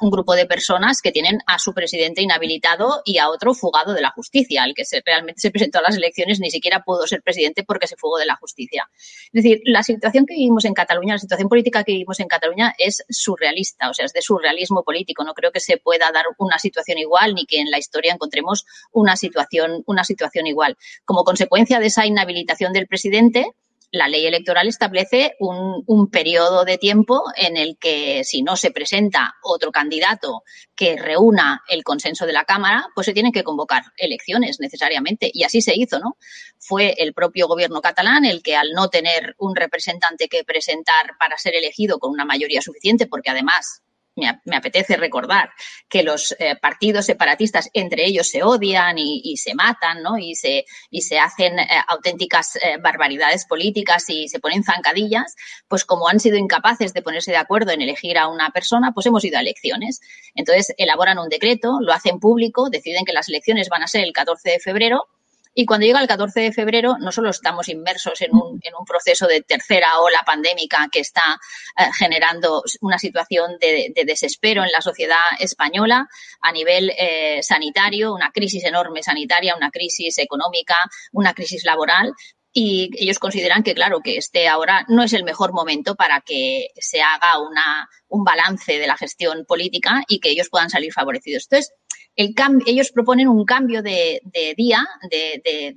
un 0.00 0.10
grupo 0.10 0.34
de 0.34 0.46
personas 0.46 1.00
que 1.00 1.12
tienen 1.12 1.38
a 1.46 1.58
su 1.58 1.72
presidente 1.72 2.22
inhabilitado 2.22 3.02
y 3.04 3.18
a 3.18 3.28
otro 3.28 3.54
fugado 3.54 3.94
de 3.94 4.02
la 4.02 4.10
justicia. 4.10 4.64
El 4.64 4.74
que 4.74 4.84
se, 4.84 5.02
realmente 5.04 5.40
se 5.40 5.50
presentó 5.50 5.78
a 5.78 5.82
las 5.82 5.96
elecciones 5.96 6.40
ni 6.40 6.50
siquiera 6.50 6.82
pudo 6.82 7.06
ser 7.06 7.22
presidente 7.22 7.64
porque 7.64 7.86
se 7.86 7.96
fugó 7.96 8.18
de 8.18 8.26
la 8.26 8.36
justicia. 8.36 8.88
Es 9.32 9.42
decir, 9.42 9.60
la 9.64 9.82
situación 9.82 10.26
que 10.26 10.34
vivimos 10.34 10.64
en 10.64 10.74
Cataluña, 10.74 11.14
la 11.14 11.18
situación 11.18 11.48
política 11.48 11.84
que 11.84 11.92
vivimos 11.92 12.20
en 12.20 12.28
Cataluña 12.28 12.74
es 12.78 13.04
surrealista, 13.08 13.90
o 13.90 13.94
sea, 13.94 14.06
es 14.06 14.12
de 14.12 14.22
surrealismo 14.22 14.82
político. 14.82 15.24
No 15.24 15.34
creo 15.34 15.52
que 15.52 15.60
se 15.60 15.76
pueda 15.76 16.10
dar 16.12 16.24
una 16.38 16.58
situación 16.58 16.98
igual 16.98 17.34
ni 17.34 17.46
que 17.46 17.60
en 17.60 17.70
la 17.70 17.78
historia 17.78 18.12
encontremos 18.12 18.64
una 18.92 19.16
situación, 19.16 19.82
una 19.86 20.04
situación 20.04 20.46
igual. 20.46 20.76
Como 21.04 21.24
consecuencia 21.24 21.78
de 21.78 21.86
esa 21.86 22.06
inhabilitación 22.06 22.72
del 22.72 22.86
presidente, 22.86 23.52
la 23.94 24.08
ley 24.08 24.26
electoral 24.26 24.66
establece 24.66 25.36
un, 25.38 26.10
periodo 26.10 26.64
de 26.64 26.78
tiempo 26.78 27.22
en 27.36 27.56
el 27.56 27.78
que 27.78 28.24
si 28.24 28.42
no 28.42 28.56
se 28.56 28.72
presenta 28.72 29.34
otro 29.40 29.70
candidato 29.70 30.42
que 30.74 30.96
reúna 30.96 31.62
el 31.68 31.84
consenso 31.84 32.26
de 32.26 32.32
la 32.32 32.44
Cámara, 32.44 32.88
pues 32.94 33.04
se 33.06 33.12
tienen 33.12 33.30
que 33.30 33.44
convocar 33.44 33.84
elecciones 33.96 34.58
necesariamente. 34.58 35.30
Y 35.32 35.44
así 35.44 35.62
se 35.62 35.74
hizo, 35.76 36.00
¿no? 36.00 36.16
Fue 36.58 36.94
el 36.98 37.14
propio 37.14 37.46
gobierno 37.46 37.80
catalán 37.80 38.24
el 38.24 38.42
que 38.42 38.56
al 38.56 38.72
no 38.72 38.88
tener 38.88 39.36
un 39.38 39.54
representante 39.54 40.28
que 40.28 40.42
presentar 40.42 41.12
para 41.18 41.38
ser 41.38 41.54
elegido 41.54 42.00
con 42.00 42.10
una 42.10 42.24
mayoría 42.24 42.62
suficiente, 42.62 43.06
porque 43.06 43.30
además 43.30 43.83
me, 44.16 44.56
apetece 44.56 44.96
recordar 44.96 45.50
que 45.88 46.02
los 46.02 46.34
eh, 46.38 46.56
partidos 46.60 47.06
separatistas 47.06 47.68
entre 47.72 48.06
ellos 48.06 48.28
se 48.28 48.42
odian 48.42 48.96
y, 48.98 49.36
se 49.36 49.54
matan, 49.54 50.02
¿no? 50.02 50.18
Y 50.18 50.34
se, 50.34 50.64
y 50.90 51.02
se 51.02 51.18
hacen 51.18 51.58
eh, 51.58 51.68
auténticas 51.88 52.56
eh, 52.56 52.78
barbaridades 52.80 53.46
políticas 53.46 54.08
y 54.08 54.28
se 54.28 54.38
ponen 54.38 54.62
zancadillas, 54.62 55.34
pues 55.68 55.84
como 55.84 56.08
han 56.08 56.20
sido 56.20 56.36
incapaces 56.36 56.94
de 56.94 57.02
ponerse 57.02 57.32
de 57.32 57.36
acuerdo 57.36 57.72
en 57.72 57.82
elegir 57.82 58.18
a 58.18 58.28
una 58.28 58.50
persona, 58.50 58.92
pues 58.92 59.06
hemos 59.06 59.24
ido 59.24 59.38
a 59.38 59.40
elecciones. 59.40 60.00
Entonces 60.34 60.72
elaboran 60.78 61.18
un 61.18 61.28
decreto, 61.28 61.78
lo 61.80 61.92
hacen 61.92 62.20
público, 62.20 62.70
deciden 62.70 63.04
que 63.04 63.12
las 63.12 63.28
elecciones 63.28 63.68
van 63.68 63.82
a 63.82 63.88
ser 63.88 64.04
el 64.04 64.12
14 64.12 64.50
de 64.50 64.60
febrero 64.60 65.08
y 65.54 65.66
cuando 65.66 65.86
llega 65.86 66.00
el 66.00 66.08
14 66.08 66.40
de 66.40 66.52
febrero, 66.52 66.96
no 66.98 67.12
solo 67.12 67.30
estamos 67.30 67.68
inmersos 67.68 68.20
en 68.20 68.32
un, 68.32 68.60
proceso 68.86 69.26
de 69.26 69.40
tercera 69.40 70.00
ola 70.00 70.22
pandémica 70.26 70.88
que 70.92 71.00
está 71.00 71.38
eh, 71.78 71.84
generando 71.96 72.62
una 72.80 72.98
situación 72.98 73.56
de, 73.60 73.92
de, 73.94 74.04
desespero 74.04 74.62
en 74.62 74.70
la 74.72 74.80
sociedad 74.80 75.16
española 75.38 76.08
a 76.40 76.52
nivel 76.52 76.92
eh, 76.98 77.42
sanitario, 77.42 78.14
una 78.14 78.30
crisis 78.30 78.64
enorme 78.64 79.02
sanitaria, 79.02 79.56
una 79.56 79.70
crisis 79.70 80.18
económica, 80.18 80.76
una 81.12 81.32
crisis 81.32 81.64
laboral, 81.64 82.12
y 82.56 82.90
ellos 83.02 83.18
consideran 83.18 83.64
que, 83.64 83.74
claro, 83.74 83.98
que 84.00 84.16
este 84.16 84.46
ahora 84.46 84.86
no 84.88 85.02
es 85.02 85.12
el 85.12 85.24
mejor 85.24 85.52
momento 85.52 85.96
para 85.96 86.20
que 86.20 86.68
se 86.76 87.02
haga 87.02 87.40
una, 87.40 87.90
un 88.06 88.22
balance 88.22 88.78
de 88.78 88.86
la 88.86 88.96
gestión 88.96 89.44
política 89.44 90.04
y 90.06 90.20
que 90.20 90.30
ellos 90.30 90.48
puedan 90.50 90.70
salir 90.70 90.92
favorecidos. 90.92 91.48
Entonces, 91.50 91.74
el 92.16 92.34
ellos 92.66 92.92
proponen 92.92 93.28
un 93.28 93.44
cambio 93.44 93.82
de, 93.82 94.20
día, 94.56 94.86
de, 95.10 95.76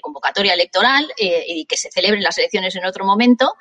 convocatoria 0.00 0.52
electoral 0.52 1.06
eh, 1.16 1.44
y 1.46 1.64
que 1.64 1.76
se 1.76 1.90
celebren 1.90 2.22
las 2.22 2.36
elecciones 2.38 2.76
en 2.76 2.84
otro 2.84 3.04
momento, 3.04 3.54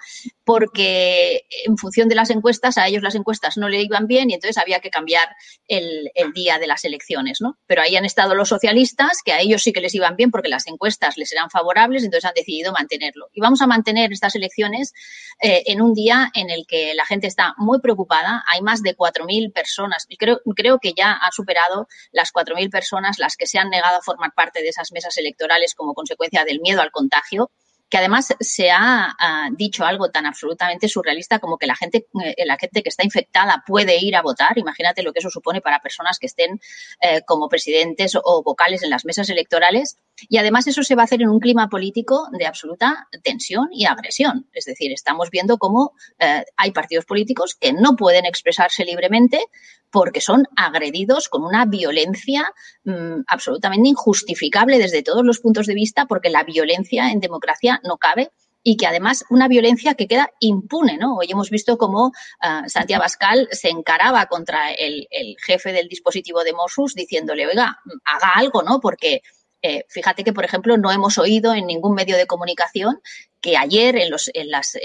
porque 0.44 1.46
en 1.66 1.78
función 1.78 2.10
de 2.10 2.16
las 2.16 2.30
encuestas, 2.30 2.78
a 2.78 2.88
ellos 2.88 3.02
las 3.02 3.16
encuestas 3.16 3.58
no 3.58 3.70
le 3.70 3.82
iban 3.82 4.08
bien 4.08 4.30
y 4.30 4.34
entonces 4.34 4.58
había 4.58 4.80
que 4.80 4.90
cambiar 4.90 5.30
el, 5.68 6.12
el, 6.16 6.34
día 6.34 6.60
de 6.60 6.68
las 6.68 6.84
elecciones, 6.86 7.40
¿no? 7.40 7.58
Pero 7.66 7.82
ahí 7.82 7.96
han 7.96 8.06
estado 8.06 8.36
los 8.36 8.50
socialistas, 8.50 9.20
que 9.24 9.32
a 9.32 9.40
ellos 9.40 9.64
sí 9.64 9.72
que 9.72 9.82
les 9.82 9.96
iban 9.96 10.16
bien 10.16 10.32
porque 10.32 10.50
las 10.50 10.68
encuestas 10.68 11.18
les 11.18 11.32
eran 11.32 11.50
favorables, 11.50 12.04
entonces 12.04 12.26
han 12.26 12.34
decidido 12.36 12.74
mantenerlo. 12.74 13.30
Y 13.34 13.42
vamos 13.42 13.62
a 13.62 13.68
mantener 13.68 14.12
estas 14.12 14.36
elecciones 14.36 14.94
eh, 15.42 15.64
en 15.68 15.82
un 15.82 15.94
día 15.94 16.32
en 16.34 16.50
el 16.50 16.66
que 16.68 16.94
la 16.94 17.06
gente 17.06 17.28
está 17.28 17.54
muy 17.58 17.80
preocupada, 17.80 18.44
hay 18.52 18.62
más 18.62 18.82
de 18.82 18.96
4.000 18.96 19.54
personas, 19.54 20.06
y 20.10 20.18
creo, 20.18 20.42
creo 20.56 20.80
que 20.80 20.94
ya 20.94 21.14
ha 21.14 21.32
superado 21.32 21.88
las 22.12 22.32
4.000 22.34 22.70
personas 22.70 23.20
las 23.20 23.36
que 23.36 23.48
se 23.48 23.60
han 23.60 23.70
negado 23.70 23.98
a 23.98 24.02
formar 24.02 24.34
parte 24.34 24.62
de 24.62 24.70
esas 24.70 24.92
mesas 24.92 25.18
electorales 25.18 25.76
como 25.76 25.94
consecuencia 25.94 26.46
del 26.46 26.60
miedo 26.62 26.82
al 26.82 26.92
contagio 26.92 27.52
que 27.94 28.00
además 28.00 28.34
se 28.40 28.72
ha 28.72 29.16
dicho 29.52 29.86
algo 29.86 30.10
tan 30.10 30.26
absolutamente 30.26 30.88
surrealista 30.88 31.38
como 31.38 31.60
que 31.60 31.68
la 31.68 31.76
gente, 31.76 32.08
eh, 32.26 32.44
la 32.44 32.58
gente 32.58 32.82
que 32.82 32.90
está 32.90 33.04
infectada 33.04 33.64
puede 33.68 34.04
ir 34.04 34.16
a 34.16 34.24
votar. 34.24 34.58
Imagínate 34.58 35.04
lo 35.04 35.14
que 35.14 35.20
eso 35.20 35.30
supone 35.30 35.62
para 35.62 35.80
personas 35.80 36.18
que 36.18 36.26
estén 36.26 36.60
eh, 37.02 37.22
como 37.28 37.48
presidentes 37.50 38.16
o, 38.16 38.42
vocales 38.42 38.82
en 38.82 38.90
las 38.90 39.06
mesas 39.06 39.30
electorales. 39.30 39.98
Y 40.30 40.38
además 40.38 40.68
eso 40.68 40.84
se 40.84 40.96
va 40.96 41.04
a 41.04 41.06
hacer 41.06 41.22
en 41.22 41.30
un 41.30 41.40
clima 41.40 41.70
político 41.70 42.28
de 42.32 42.46
absoluta 42.46 43.08
tensión 43.24 43.70
y 43.72 43.86
agresión. 43.86 44.48
Es 44.54 44.66
decir, 44.66 44.92
estamos 44.92 45.30
viendo 45.30 45.58
cómo 45.58 45.94
eh, 46.20 46.44
hay 46.56 46.72
partidos 46.72 47.06
políticos 47.06 47.56
que 47.56 47.74
no 47.74 47.96
pueden 47.96 48.26
expresarse 48.26 48.86
libremente 48.86 49.46
porque 49.90 50.22
son 50.22 50.46
agredidos 50.56 51.30
con 51.30 51.44
una 51.44 51.66
violencia 51.66 52.52
mmm, 52.84 53.22
absolutamente 53.28 53.90
injustificable 53.90 54.80
desde 54.80 55.04
todos 55.04 55.24
los 55.24 55.40
puntos 55.40 55.68
de 55.68 55.76
vista, 55.76 56.06
porque 56.06 56.30
la 56.30 56.44
violencia 56.44 57.12
en 57.12 57.20
democracia 57.20 57.80
no 57.84 57.98
cabe 57.98 58.32
y 58.64 58.78
que 58.78 58.88
además 58.88 59.26
una 59.30 59.48
violencia 59.48 59.94
que 59.94 60.08
queda 60.08 60.32
impune, 60.40 60.98
¿no? 60.98 61.18
Hoy 61.18 61.28
hemos 61.30 61.50
visto 61.50 61.78
cómo 61.78 62.08
uh, 62.08 62.70
Santiago 62.70 63.04
se 63.52 63.70
encaraba 63.70 64.26
contra 64.28 64.72
el, 64.72 65.06
el, 65.12 65.36
jefe 65.38 65.74
del 65.74 65.90
dispositivo 65.90 66.44
de 66.44 66.54
Mossus 66.54 66.96
diciéndole, 66.96 67.46
oiga, 67.46 67.78
haga 68.06 68.32
algo, 68.36 68.64
¿no? 68.64 68.80
Porque 68.80 69.22
eh, 69.64 69.86
fíjate 69.90 70.24
que, 70.24 70.34
por 70.34 70.46
ejemplo, 70.46 70.78
no 70.78 70.92
hemos 70.92 71.18
oído 71.18 71.54
en 71.54 71.66
ningún 71.66 71.96
medio 71.96 72.18
de 72.18 72.28
comunicación 72.28 73.02
que 73.42 73.58
ayer, 73.58 73.96
en, 73.96 74.12
las, 74.12 74.78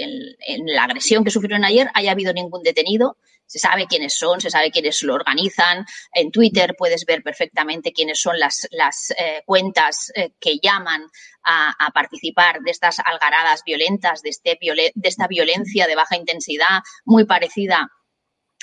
la 0.65 0.83
agresión 0.83 1.23
que 1.23 1.31
sufrieron 1.31 1.65
ayer, 1.65 1.89
haya 1.93 2.11
habido 2.11 2.33
ningún 2.33 2.63
detenido 2.63 3.17
se 3.49 3.57
sabe 3.57 3.87
quiénes 3.87 4.13
son, 4.13 4.39
se 4.39 4.51
sabe 4.51 4.69
quiénes 4.69 5.01
lo 5.01 5.15
organizan. 5.15 5.83
En 6.13 6.31
Twitter 6.31 6.75
puedes 6.77 7.03
ver 7.05 7.23
perfectamente 7.23 7.91
quiénes 7.91 8.21
son 8.21 8.39
las, 8.39 8.67
eh, 9.17 9.41
cuentas 9.43 10.11
eh, 10.13 10.33
que 10.39 10.59
llaman 10.61 11.01
a, 11.43 11.73
a, 11.79 11.89
participar 11.89 12.59
de 12.61 12.69
estas 12.69 12.99
algaradas 12.99 13.63
violentas, 13.65 14.21
de, 14.21 14.29
este 14.29 14.59
de 14.61 15.09
esta 15.09 15.27
violencia 15.27 15.87
de 15.87 15.95
baja 15.95 16.15
intensidad 16.15 16.81
muy 17.05 17.25
parecida 17.25 17.89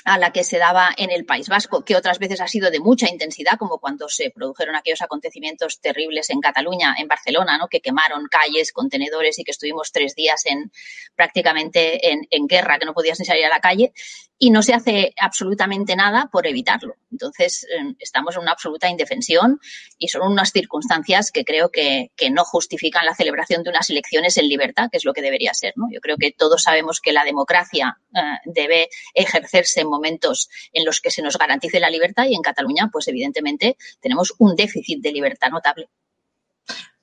a 0.07 0.17
la 0.17 0.31
que 0.31 0.45
se 0.45 0.57
daba 0.57 0.93
en 0.95 1.11
el 1.11 1.25
País 1.25 1.49
Vasco, 1.49 1.83
que 1.83 1.97
otras 1.97 2.17
veces 2.17 2.39
ha 2.39 2.47
sido 2.47 2.71
de 2.71 2.79
mucha 2.79 3.09
intensidad, 3.09 3.57
como 3.59 3.77
cuando 3.77 4.07
se 4.07 4.29
produjeron 4.29 4.77
aquellos 4.77 5.01
acontecimientos 5.01 5.81
terribles 5.81 6.29
en 6.29 6.39
Cataluña, 6.39 6.95
en 6.97 7.09
Barcelona, 7.09 7.57
¿no? 7.57 7.67
que 7.67 7.81
quemaron 7.81 8.25
calles, 8.31 8.71
contenedores 8.71 9.37
y 9.37 9.43
que 9.43 9.51
estuvimos 9.51 9.91
tres 9.91 10.15
días 10.15 10.45
en 10.45 10.71
prácticamente 11.13 12.09
en, 12.09 12.21
en 12.29 12.47
guerra, 12.47 12.79
que 12.79 12.85
no 12.85 12.93
podías 12.93 13.19
ni 13.19 13.25
salir 13.25 13.43
a 13.47 13.49
la 13.49 13.59
calle 13.59 13.91
y 14.39 14.51
no 14.51 14.61
se 14.61 14.73
hace 14.73 15.13
absolutamente 15.19 15.95
nada 15.95 16.29
por 16.31 16.45
evitarlo. 16.45 16.95
Entonces, 17.11 17.63
eh, 17.63 17.95
estamos 17.99 18.35
en 18.35 18.43
una 18.43 18.51
absoluta 18.51 18.89
indefensión 18.89 19.59
y 19.97 20.09
son 20.09 20.31
unas 20.31 20.51
circunstancias 20.51 21.31
que 21.31 21.43
creo 21.43 21.69
que, 21.69 22.11
que, 22.15 22.29
no 22.29 22.43
justifican 22.43 23.05
la 23.05 23.15
celebración 23.15 23.63
de 23.63 23.71
unas 23.71 23.89
elecciones 23.89 24.37
en 24.37 24.47
libertad, 24.47 24.89
que 24.91 24.97
es 24.97 25.05
lo 25.05 25.13
que 25.13 25.21
debería 25.21 25.53
ser. 25.53 25.73
¿no? 25.75 25.87
Yo 25.91 26.01
creo 26.01 26.17
que 26.17 26.31
todos 26.31 26.63
sabemos 26.63 27.01
que 27.01 27.13
la 27.13 27.23
democracia 27.23 27.97
eh, 28.13 28.19
debe 28.45 28.89
ejercerse 29.15 29.81
en 29.81 29.89
momentos 29.89 30.49
en 30.71 30.85
los 30.85 31.01
que 31.01 31.09
se 31.09 31.21
nos 31.21 31.37
garantice 31.37 31.79
la 31.79 31.89
libertad 31.89 32.25
y 32.29 32.35
en 32.35 32.41
Cataluña, 32.41 32.89
pues 32.91 33.07
evidentemente, 33.07 33.77
tenemos 33.99 34.33
un 34.37 34.55
déficit 34.55 35.01
de 35.01 35.11
libertad 35.11 35.49
notable. 35.49 35.89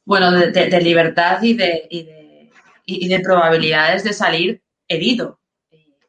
Bueno, 0.05 0.31
de, 0.31 0.51
de, 0.51 0.81
libertad 0.81 1.43
y 1.43 1.55
de, 1.55 1.87
y 1.91 2.03
de, 2.03 2.51
y 2.85 3.09
de 3.09 3.21
probabilidades 3.21 4.05
de 4.05 4.13
salir 4.13 4.63
herido. 4.87 5.41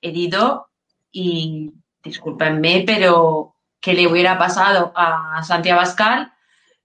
Herido 0.01 0.67
y 1.15 1.72
discúlpenme, 2.03 2.84
pero 2.86 3.55
¿qué 3.79 3.93
le 3.93 4.05
hubiera 4.05 4.38
pasado 4.38 4.91
a 4.95 5.41
Santiago 5.43 5.79
Bascal 5.79 6.34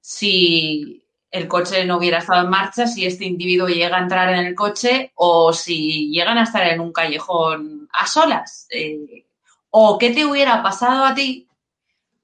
si 0.00 1.04
el 1.32 1.48
coche 1.48 1.84
no 1.84 1.98
hubiera 1.98 2.18
estado 2.18 2.44
en 2.44 2.50
marcha, 2.50 2.86
si 2.86 3.04
este 3.04 3.24
individuo 3.24 3.66
llega 3.66 3.96
a 3.96 4.02
entrar 4.02 4.30
en 4.30 4.46
el 4.46 4.54
coche 4.54 5.10
o 5.16 5.52
si 5.52 6.10
llegan 6.10 6.38
a 6.38 6.44
estar 6.44 6.64
en 6.68 6.80
un 6.80 6.92
callejón 6.92 7.88
a 7.92 8.06
solas? 8.06 8.68
Eh, 8.70 9.26
¿O 9.70 9.98
qué 9.98 10.10
te 10.10 10.24
hubiera 10.24 10.62
pasado 10.62 11.04
a 11.04 11.14
ti 11.14 11.48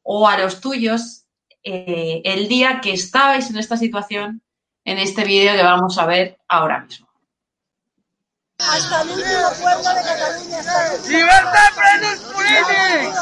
o 0.02 0.28
a 0.28 0.38
los 0.38 0.60
tuyos 0.60 1.24
eh, 1.64 2.22
el 2.24 2.46
día 2.46 2.80
que 2.80 2.92
estabais 2.92 3.50
en 3.50 3.58
esta 3.58 3.76
situación 3.76 4.42
en 4.84 4.98
este 4.98 5.24
vídeo 5.24 5.54
que 5.54 5.64
vamos 5.64 5.98
a 5.98 6.06
ver 6.06 6.38
ahora 6.46 6.80
mismo. 6.80 7.05
Hasta 8.58 9.02
el 9.02 9.10
último 9.10 9.50
de 9.94 10.02
Cataluña. 10.02 10.60
¡Libertad 11.06 11.68
presos 11.76 12.18
políticos! 12.32 13.14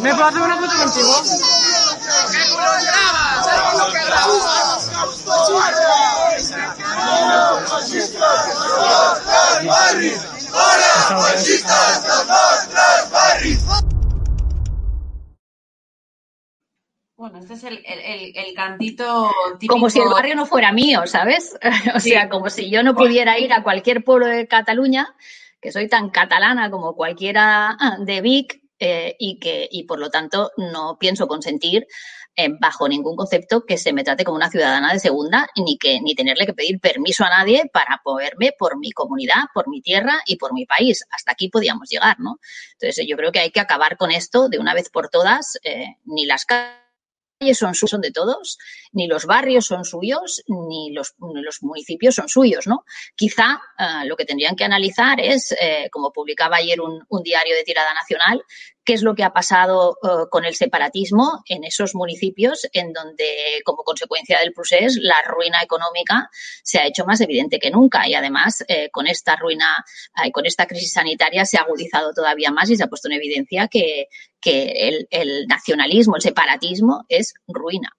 ¿Me 0.00 0.14
puedo 0.14 0.28
hacer 0.28 0.42
una 0.42 0.56
foto 0.56 0.76
contigo? 0.76 1.22
Bueno, 17.30 17.44
este 17.44 17.54
es 17.54 17.64
el, 17.64 17.84
el, 17.86 18.36
el 18.36 18.54
cantito 18.54 19.30
típico. 19.52 19.74
Como 19.74 19.88
si 19.88 20.00
el 20.00 20.08
barrio 20.08 20.34
no 20.34 20.46
fuera 20.46 20.72
mío, 20.72 21.06
¿sabes? 21.06 21.56
o 21.94 22.00
sea, 22.00 22.28
como 22.28 22.50
si 22.50 22.70
yo 22.70 22.82
no 22.82 22.94
pudiera 22.94 23.38
ir 23.38 23.52
a 23.52 23.62
cualquier 23.62 24.02
pueblo 24.02 24.26
de 24.26 24.48
Cataluña, 24.48 25.14
que 25.60 25.70
soy 25.70 25.88
tan 25.88 26.10
catalana 26.10 26.70
como 26.70 26.96
cualquiera 26.96 27.76
de 28.00 28.20
Vic, 28.20 28.60
eh, 28.82 29.14
y 29.18 29.38
que, 29.38 29.68
y 29.70 29.84
por 29.84 29.98
lo 29.98 30.10
tanto, 30.10 30.52
no 30.56 30.96
pienso 30.98 31.28
consentir 31.28 31.86
eh, 32.34 32.48
bajo 32.58 32.88
ningún 32.88 33.14
concepto 33.14 33.66
que 33.66 33.76
se 33.76 33.92
me 33.92 34.02
trate 34.02 34.24
como 34.24 34.36
una 34.36 34.48
ciudadana 34.48 34.92
de 34.94 34.98
segunda, 34.98 35.46
ni 35.54 35.76
que, 35.76 36.00
ni 36.00 36.14
tenerle 36.14 36.46
que 36.46 36.54
pedir 36.54 36.80
permiso 36.80 37.22
a 37.24 37.28
nadie 37.28 37.68
para 37.70 38.00
moverme 38.04 38.54
por 38.58 38.78
mi 38.78 38.90
comunidad, 38.92 39.44
por 39.52 39.68
mi 39.68 39.82
tierra 39.82 40.22
y 40.24 40.36
por 40.36 40.54
mi 40.54 40.64
país. 40.64 41.04
Hasta 41.10 41.32
aquí 41.32 41.50
podíamos 41.50 41.90
llegar, 41.90 42.18
¿no? 42.18 42.40
Entonces, 42.72 43.06
yo 43.06 43.18
creo 43.18 43.30
que 43.30 43.40
hay 43.40 43.50
que 43.50 43.60
acabar 43.60 43.98
con 43.98 44.10
esto 44.10 44.48
de 44.48 44.58
una 44.58 44.72
vez 44.72 44.88
por 44.88 45.10
todas, 45.10 45.58
eh, 45.62 45.96
ni 46.06 46.24
las 46.24 46.46
son, 47.54 47.74
son 47.74 48.00
de 48.00 48.10
todos, 48.10 48.58
ni 48.92 49.06
los 49.06 49.24
barrios 49.24 49.66
son 49.66 49.84
suyos, 49.84 50.42
ni 50.46 50.92
los, 50.92 51.14
ni 51.18 51.40
los 51.40 51.62
municipios 51.62 52.14
son 52.14 52.28
suyos, 52.28 52.66
¿no? 52.66 52.84
Quizá 53.16 53.60
eh, 53.78 54.06
lo 54.06 54.16
que 54.16 54.26
tendrían 54.26 54.56
que 54.56 54.64
analizar 54.64 55.18
es, 55.20 55.52
eh, 55.52 55.88
como 55.90 56.12
publicaba 56.12 56.56
ayer 56.56 56.80
un 56.80 57.22
diario 57.22 57.54
de 57.54 57.64
tirada 57.64 57.94
nacional, 57.94 58.42
qué 58.90 58.94
es 58.94 59.02
lo 59.04 59.14
que 59.14 59.22
ha 59.22 59.32
pasado 59.32 59.98
eh, 60.02 60.26
con 60.30 60.44
el 60.44 60.56
separatismo 60.56 61.44
en 61.46 61.62
esos 61.62 61.94
municipios 61.94 62.68
en 62.72 62.92
donde, 62.92 63.62
como 63.64 63.84
consecuencia 63.84 64.40
del 64.40 64.52
procés, 64.52 64.98
la 65.00 65.14
ruina 65.28 65.62
económica 65.62 66.28
se 66.64 66.80
ha 66.80 66.86
hecho 66.88 67.06
más 67.06 67.20
evidente 67.20 67.60
que 67.60 67.70
nunca 67.70 68.08
y 68.08 68.14
además 68.14 68.64
eh, 68.66 68.90
con 68.90 69.06
esta 69.06 69.36
ruina, 69.36 69.84
eh, 70.24 70.32
con 70.32 70.44
esta 70.44 70.66
crisis 70.66 70.92
sanitaria 70.92 71.44
se 71.44 71.56
ha 71.56 71.60
agudizado 71.60 72.12
todavía 72.12 72.50
más 72.50 72.68
y 72.68 72.74
se 72.74 72.82
ha 72.82 72.88
puesto 72.88 73.06
en 73.06 73.14
evidencia 73.14 73.68
que, 73.68 74.08
el, 74.44 75.46
nacionalismo, 75.46 76.16
el 76.16 76.22
separatismo 76.22 77.04
es 77.08 77.34
ruina. 77.46 77.90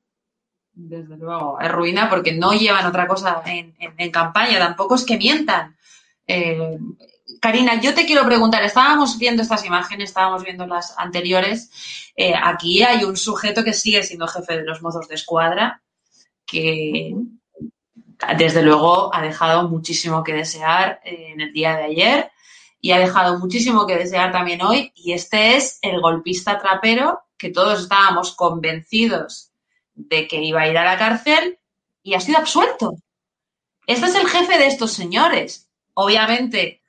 Desde 0.73 1.15
luego, 1.15 1.57
es 1.61 1.71
ruina 1.71 2.09
porque 2.09 2.33
no 2.33 2.51
llevan 2.51 2.85
otra 2.85 3.07
cosa 3.07 3.41
en 3.45 4.11
campaña, 4.11 4.59
tampoco 4.59 4.95
es 4.95 5.05
que 5.05 5.17
mientan. 5.17 5.77
Eh, 6.27 6.77
Karina, 7.39 7.79
yo 7.79 7.93
te 7.93 8.05
quiero 8.05 8.25
preguntar, 8.25 8.63
estábamos 8.63 9.17
viendo 9.17 9.41
estas 9.41 9.65
imágenes, 9.65 10.09
estábamos 10.09 10.43
viendo 10.43 10.65
las 10.65 10.97
anteriores, 10.97 11.71
eh, 12.15 12.33
aquí 12.35 12.83
hay 12.83 13.03
un 13.03 13.15
sujeto 13.15 13.63
que 13.63 13.73
sigue 13.73 14.03
siendo 14.03 14.27
jefe 14.27 14.57
de 14.57 14.63
los 14.63 14.81
mozos 14.81 15.07
de 15.07 15.15
escuadra, 15.15 15.81
que 16.45 17.15
desde 18.37 18.61
luego 18.61 19.13
ha 19.13 19.21
dejado 19.21 19.69
muchísimo 19.69 20.23
que 20.23 20.33
desear 20.33 20.99
eh, 21.03 21.31
en 21.33 21.41
el 21.41 21.53
día 21.53 21.75
de 21.75 21.83
ayer 21.83 22.31
y 22.79 22.91
ha 22.91 22.99
dejado 22.99 23.39
muchísimo 23.39 23.85
que 23.85 23.95
desear 23.95 24.31
también 24.31 24.61
hoy, 24.61 24.91
y 24.95 25.13
este 25.13 25.55
es 25.55 25.79
el 25.81 26.01
golpista 26.01 26.59
trapero 26.59 27.21
que 27.37 27.49
todos 27.49 27.81
estábamos 27.81 28.33
convencidos 28.35 29.51
de 29.93 30.27
que 30.27 30.41
iba 30.41 30.61
a 30.61 30.67
ir 30.67 30.77
a 30.77 30.85
la 30.85 30.97
cárcel 30.97 31.59
y 32.03 32.15
ha 32.15 32.19
sido 32.19 32.39
absuelto. 32.39 32.95
Este 33.85 34.07
es 34.07 34.15
el 34.15 34.27
jefe 34.27 34.57
de 34.57 34.67
estos 34.67 34.93
señores. 34.93 35.69
Obviamente, 35.93 36.80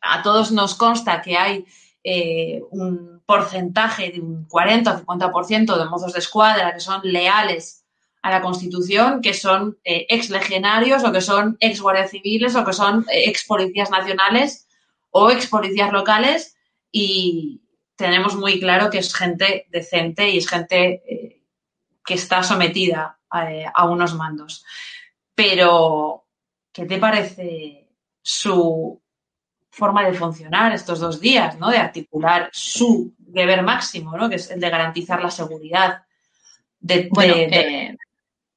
a 0.00 0.22
todos 0.22 0.52
nos 0.52 0.74
consta 0.74 1.22
que 1.22 1.36
hay 1.36 1.64
eh, 2.02 2.62
un 2.70 3.22
porcentaje 3.24 4.10
de 4.10 4.20
un 4.20 4.44
40 4.44 4.92
o 4.92 5.00
50% 5.00 5.78
de 5.78 5.84
mozos 5.86 6.12
de 6.12 6.18
escuadra 6.18 6.74
que 6.74 6.80
son 6.80 7.00
leales 7.02 7.84
a 8.20 8.30
la 8.30 8.42
Constitución, 8.42 9.22
que 9.22 9.32
son 9.34 9.78
eh, 9.84 10.06
ex 10.08 10.30
legionarios 10.30 11.04
o 11.04 11.12
que 11.12 11.20
son 11.20 11.56
ex 11.60 11.80
guardias 11.80 12.10
civiles 12.10 12.54
o 12.56 12.64
que 12.64 12.72
son 12.72 13.06
eh, 13.10 13.24
ex 13.28 13.44
policías 13.44 13.90
nacionales 13.90 14.68
o 15.10 15.30
ex 15.30 15.46
policías 15.46 15.92
locales 15.92 16.56
y 16.92 17.62
tenemos 17.96 18.36
muy 18.36 18.60
claro 18.60 18.90
que 18.90 18.98
es 18.98 19.14
gente 19.14 19.66
decente 19.70 20.28
y 20.28 20.38
es 20.38 20.48
gente 20.48 21.40
que 22.04 22.14
está 22.14 22.42
sometida 22.42 23.18
a, 23.30 23.48
a 23.74 23.84
unos 23.88 24.14
mandos. 24.14 24.64
Pero, 25.34 26.26
¿qué 26.72 26.84
te 26.86 26.98
parece 26.98 27.88
su 28.20 29.00
forma 29.74 30.04
de 30.06 30.14
funcionar 30.14 30.72
estos 30.72 31.00
dos 31.00 31.20
días, 31.20 31.58
¿no? 31.58 31.68
De 31.70 31.78
articular 31.78 32.48
su 32.52 33.12
deber 33.18 33.62
máximo, 33.62 34.16
¿no? 34.16 34.28
Que 34.30 34.36
es 34.36 34.50
el 34.50 34.60
de 34.60 34.70
garantizar 34.70 35.20
la 35.22 35.30
seguridad 35.30 36.02
de, 36.80 37.08
Bueno, 37.10 37.34
de- 37.34 37.46
de- 37.48 37.58
eh, 37.86 37.96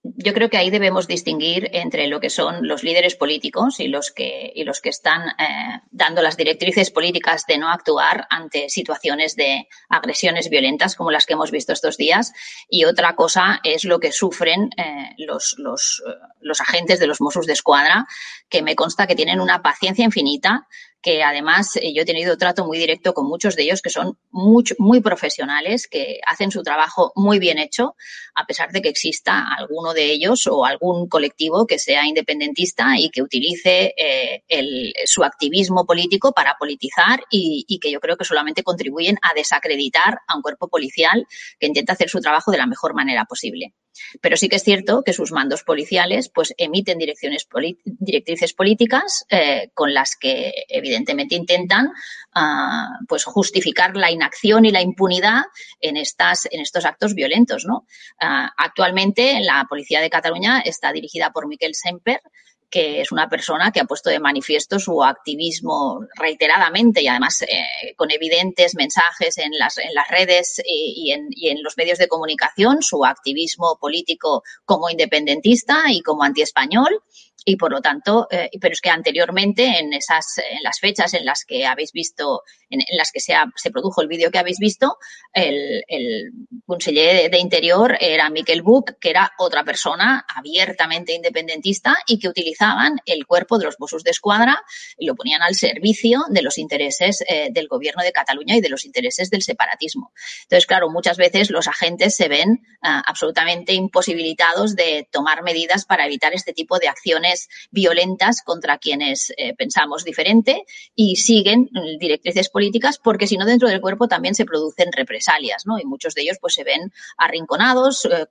yo 0.03 0.33
creo 0.33 0.49
que 0.49 0.57
ahí 0.57 0.69
debemos 0.69 1.05
distinguir 1.05 1.69
entre 1.73 2.07
lo 2.07 2.21
que 2.21 2.29
son 2.29 2.65
los 2.65 2.81
líderes 2.81 3.15
políticos 3.15 3.81
y 3.81 3.87
los 3.89 4.11
que, 4.11 4.53
y 4.55 4.63
los 4.63 4.79
que 4.79 4.87
están 4.89 5.21
eh, 5.37 5.81
dando 5.91 6.21
las 6.21 6.37
directrices 6.37 6.91
políticas 6.91 7.45
de 7.45 7.57
no 7.57 7.69
actuar 7.69 8.25
ante 8.29 8.69
situaciones 8.69 9.35
de 9.35 9.67
agresiones 9.89 10.49
violentas 10.49 10.95
como 10.95 11.11
las 11.11 11.25
que 11.25 11.33
hemos 11.33 11.51
visto 11.51 11.73
estos 11.73 11.97
días. 11.97 12.31
Y 12.69 12.85
otra 12.85 13.15
cosa 13.15 13.59
es 13.63 13.83
lo 13.83 13.99
que 13.99 14.13
sufren 14.13 14.69
eh, 14.77 15.09
los, 15.17 15.55
los, 15.57 16.01
eh, 16.07 16.11
los 16.39 16.61
agentes 16.61 16.99
de 16.99 17.07
los 17.07 17.19
Mossos 17.19 17.45
de 17.45 17.53
Escuadra, 17.53 18.07
que 18.47 18.61
me 18.61 18.75
consta 18.75 19.07
que 19.07 19.15
tienen 19.15 19.41
una 19.41 19.61
paciencia 19.61 20.05
infinita 20.05 20.67
que 21.01 21.23
además 21.23 21.75
eh, 21.77 21.93
yo 21.93 22.01
he 22.01 22.05
tenido 22.05 22.37
trato 22.37 22.65
muy 22.65 22.77
directo 22.77 23.13
con 23.13 23.27
muchos 23.27 23.55
de 23.55 23.63
ellos 23.63 23.81
que 23.81 23.89
son 23.89 24.17
mucho, 24.31 24.75
muy 24.79 25.01
profesionales, 25.01 25.87
que 25.87 26.19
hacen 26.25 26.51
su 26.51 26.63
trabajo 26.63 27.11
muy 27.15 27.39
bien 27.39 27.59
hecho, 27.59 27.95
a 28.35 28.45
pesar 28.45 28.71
de 28.71 28.81
que 28.81 28.89
exista 28.89 29.45
alguno 29.57 29.93
de 29.93 30.11
ellos 30.11 30.47
o 30.47 30.65
algún 30.65 31.07
colectivo 31.07 31.65
que 31.67 31.79
sea 31.79 32.05
independentista 32.05 32.97
y 32.97 33.09
que 33.09 33.21
utilice 33.21 33.93
eh, 33.97 34.43
el- 34.47 34.93
su 35.05 35.23
activismo 35.23 35.85
político 35.85 36.31
para 36.33 36.55
politizar 36.59 37.21
y, 37.29 37.65
y 37.67 37.79
que 37.79 37.91
yo 37.91 37.99
creo 37.99 38.17
que 38.17 38.25
solamente 38.25 38.63
contribuyen 38.63 39.17
a 39.21 39.33
desacreditar 39.33 40.19
a 40.27 40.35
un 40.35 40.41
cuerpo 40.41 40.67
policial 40.67 41.25
que 41.59 41.67
intenta 41.67 41.93
hacer 41.93 42.09
su 42.09 42.19
trabajo 42.19 42.51
de 42.51 42.57
la 42.57 42.67
mejor 42.67 42.93
manera 42.93 43.25
posible. 43.25 43.73
Pero 44.21 44.37
sí 44.37 44.49
que 44.49 44.57
es 44.57 44.63
cierto 44.63 45.03
que 45.03 45.13
sus 45.13 45.31
mandos 45.31 45.63
policiales 45.63 46.29
pues 46.29 46.53
emiten 46.57 46.97
direcciones 46.97 47.47
directrices 47.83 48.53
políticas 48.53 49.25
eh, 49.29 49.69
con 49.73 49.93
las 49.93 50.15
que 50.15 50.53
evidentemente 50.67 51.35
intentan 51.35 51.91
ah, 52.33 52.89
pues 53.07 53.23
justificar 53.25 53.95
la 53.95 54.11
inacción 54.11 54.65
y 54.65 54.71
la 54.71 54.81
impunidad 54.81 55.43
en 55.79 55.97
estas 55.97 56.47
en 56.51 56.61
estos 56.61 56.85
actos 56.85 57.13
violentos, 57.13 57.65
¿no? 57.65 57.85
Ah, 58.19 58.51
actualmente 58.57 59.39
la 59.41 59.65
policía 59.69 60.01
de 60.01 60.09
Cataluña 60.09 60.61
está 60.61 60.91
dirigida 60.91 61.31
por 61.31 61.47
Miquel 61.47 61.75
Semper 61.75 62.21
que 62.69 63.01
es 63.01 63.11
una 63.11 63.29
persona 63.29 63.71
que 63.71 63.79
ha 63.79 63.85
puesto 63.85 64.09
de 64.09 64.19
manifiesto 64.19 64.79
su 64.79 65.03
activismo 65.03 66.01
reiteradamente 66.15 67.01
y 67.01 67.07
además 67.07 67.41
eh, 67.43 67.93
con 67.95 68.11
evidentes 68.11 68.75
mensajes 68.75 69.37
en 69.37 69.51
las, 69.57 69.77
en 69.77 69.93
las 69.93 70.07
redes 70.09 70.61
y, 70.65 71.11
en, 71.11 71.27
y 71.31 71.49
en 71.49 71.63
los 71.63 71.77
medios 71.77 71.97
de 71.97 72.07
comunicación, 72.07 72.81
su 72.81 73.05
activismo 73.05 73.77
político 73.79 74.43
como 74.65 74.89
independentista 74.89 75.83
y 75.89 76.01
como 76.01 76.23
antiespañol. 76.23 77.01
Y 77.45 77.55
por 77.55 77.71
lo 77.71 77.79
tanto, 77.81 78.27
eh, 78.29 78.49
pero 78.59 78.73
es 78.73 78.81
que 78.81 78.89
anteriormente, 78.89 79.63
en 79.79 79.93
esas, 79.93 80.25
en 80.49 80.63
las 80.63 80.79
fechas 80.79 81.13
en 81.13 81.23
las 81.23 81.45
que 81.45 81.65
habéis 81.65 81.91
visto, 81.93 82.41
en, 82.69 82.81
las 82.97 83.11
que 83.11 83.21
se, 83.21 83.33
ha- 83.35 83.45
se 83.55 83.71
produjo 83.71 84.01
el 84.01 84.09
vídeo 84.09 84.31
que 84.31 84.37
habéis 84.39 84.57
visto, 84.59 84.97
el, 85.33 85.81
el 85.87 86.31
conseller 86.65 87.23
de, 87.23 87.29
de 87.29 87.37
Interior 87.39 87.95
era 88.01 88.29
Miquel 88.29 88.63
Buch, 88.63 88.91
que 88.99 89.11
era 89.11 89.31
otra 89.37 89.63
persona 89.63 90.25
abiertamente 90.35 91.13
independentista 91.13 91.95
y 92.05 92.19
que 92.19 92.27
utilizaban 92.27 92.97
el 93.05 93.25
cuerpo 93.25 93.57
de 93.57 93.65
los 93.65 93.79
Mossos 93.79 94.03
de 94.03 94.11
Escuadra 94.11 94.61
y 94.97 95.05
lo 95.05 95.15
ponían 95.15 95.41
al 95.41 95.55
servicio 95.55 96.23
de 96.29 96.41
los 96.41 96.57
intereses 96.57 97.23
eh, 97.29 97.47
del 97.51 97.67
gobierno 97.69 98.03
de 98.03 98.11
Cataluña 98.11 98.57
y 98.57 98.61
de 98.61 98.69
los 98.69 98.83
intereses 98.83 99.29
del 99.29 99.41
separatismo. 99.43 100.11
Entonces, 100.43 100.65
claro, 100.65 100.89
muchas 100.89 101.15
veces 101.15 101.49
los 101.49 101.67
agentes 101.67 102.15
se 102.15 102.27
ven 102.27 102.61
ah, 102.81 103.03
absolutamente 103.05 103.73
imposibilitados 103.73 104.75
de 104.75 105.07
tomar 105.11 105.43
medidas 105.43 105.85
para 105.85 106.05
evitar 106.05 106.33
este 106.33 106.51
tipo 106.51 106.77
de 106.79 106.87
acciones 106.89 107.26
violentas 107.71 108.41
contra 108.43 108.77
quienes 108.77 109.33
eh, 109.37 109.53
pensamos 109.55 110.03
diferente 110.03 110.63
y 110.95 111.15
siguen 111.17 111.69
mm, 111.71 111.97
directrices 111.99 112.49
políticas 112.49 112.97
porque 112.97 113.27
si 113.27 113.37
no 113.37 113.45
dentro 113.45 113.69
del 113.69 113.81
cuerpo 113.81 114.07
también 114.07 114.35
se 114.35 114.45
producen 114.45 114.91
represalias, 114.91 115.65
¿no? 115.65 115.79
Y 115.79 115.85
muchos 115.85 116.13
de 116.13 116.21
ellos 116.23 116.37
pues 116.39 116.53
se 116.53 116.63
ven 116.63 116.91
arrinconados, 117.17 118.05
eh, 118.05 118.25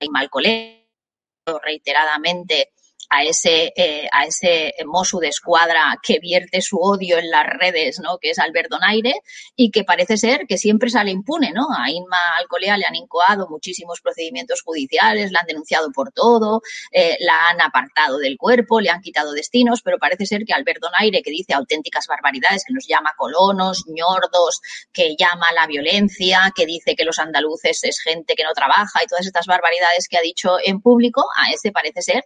hay 0.00 0.08
mal 0.08 0.30
colegio, 0.30 0.82
reiteradamente 1.62 2.72
a 3.08 3.24
ese, 3.24 3.72
eh, 3.76 4.08
a 4.10 4.24
ese 4.24 4.74
Mosu 4.86 5.18
de 5.18 5.28
escuadra 5.28 5.98
que 6.02 6.18
vierte 6.18 6.62
su 6.62 6.78
odio 6.78 7.18
en 7.18 7.30
las 7.30 7.46
redes, 7.46 7.98
¿no? 8.00 8.18
Que 8.18 8.30
es 8.30 8.38
Albert 8.38 8.70
Donaire 8.70 9.14
y 9.56 9.70
que 9.70 9.84
parece 9.84 10.16
ser 10.16 10.46
que 10.46 10.58
siempre 10.58 10.90
sale 10.90 11.10
impune, 11.10 11.52
¿no? 11.52 11.66
A 11.76 11.90
Inma 11.90 12.18
Alcolea 12.38 12.76
le 12.78 12.86
han 12.86 12.94
incoado 12.94 13.48
muchísimos 13.48 14.00
procedimientos 14.00 14.62
judiciales, 14.62 15.30
la 15.30 15.40
han 15.40 15.46
denunciado 15.46 15.90
por 15.92 16.12
todo, 16.12 16.62
eh, 16.90 17.16
la 17.20 17.50
han 17.50 17.60
apartado 17.60 18.18
del 18.18 18.36
cuerpo, 18.36 18.80
le 18.80 18.90
han 18.90 19.00
quitado 19.00 19.32
destinos, 19.32 19.82
pero 19.82 19.98
parece 19.98 20.26
ser 20.26 20.44
que 20.44 20.52
Albert 20.52 20.80
Donaire, 20.80 21.22
que 21.22 21.30
dice 21.30 21.54
auténticas 21.54 22.06
barbaridades, 22.06 22.64
que 22.66 22.74
nos 22.74 22.86
llama 22.86 23.12
colonos, 23.16 23.84
ñordos, 23.88 24.60
que 24.92 25.16
llama 25.16 25.46
a 25.50 25.54
la 25.54 25.66
violencia, 25.66 26.52
que 26.54 26.66
dice 26.66 26.94
que 26.96 27.04
los 27.04 27.18
andaluces 27.18 27.84
es 27.84 28.00
gente 28.00 28.34
que 28.34 28.44
no 28.44 28.52
trabaja 28.52 29.02
y 29.02 29.06
todas 29.06 29.26
estas 29.26 29.46
barbaridades 29.46 30.08
que 30.08 30.16
ha 30.16 30.22
dicho 30.22 30.56
en 30.64 30.80
público, 30.80 31.26
a 31.36 31.50
ese 31.50 31.72
parece 31.72 32.02
ser 32.02 32.24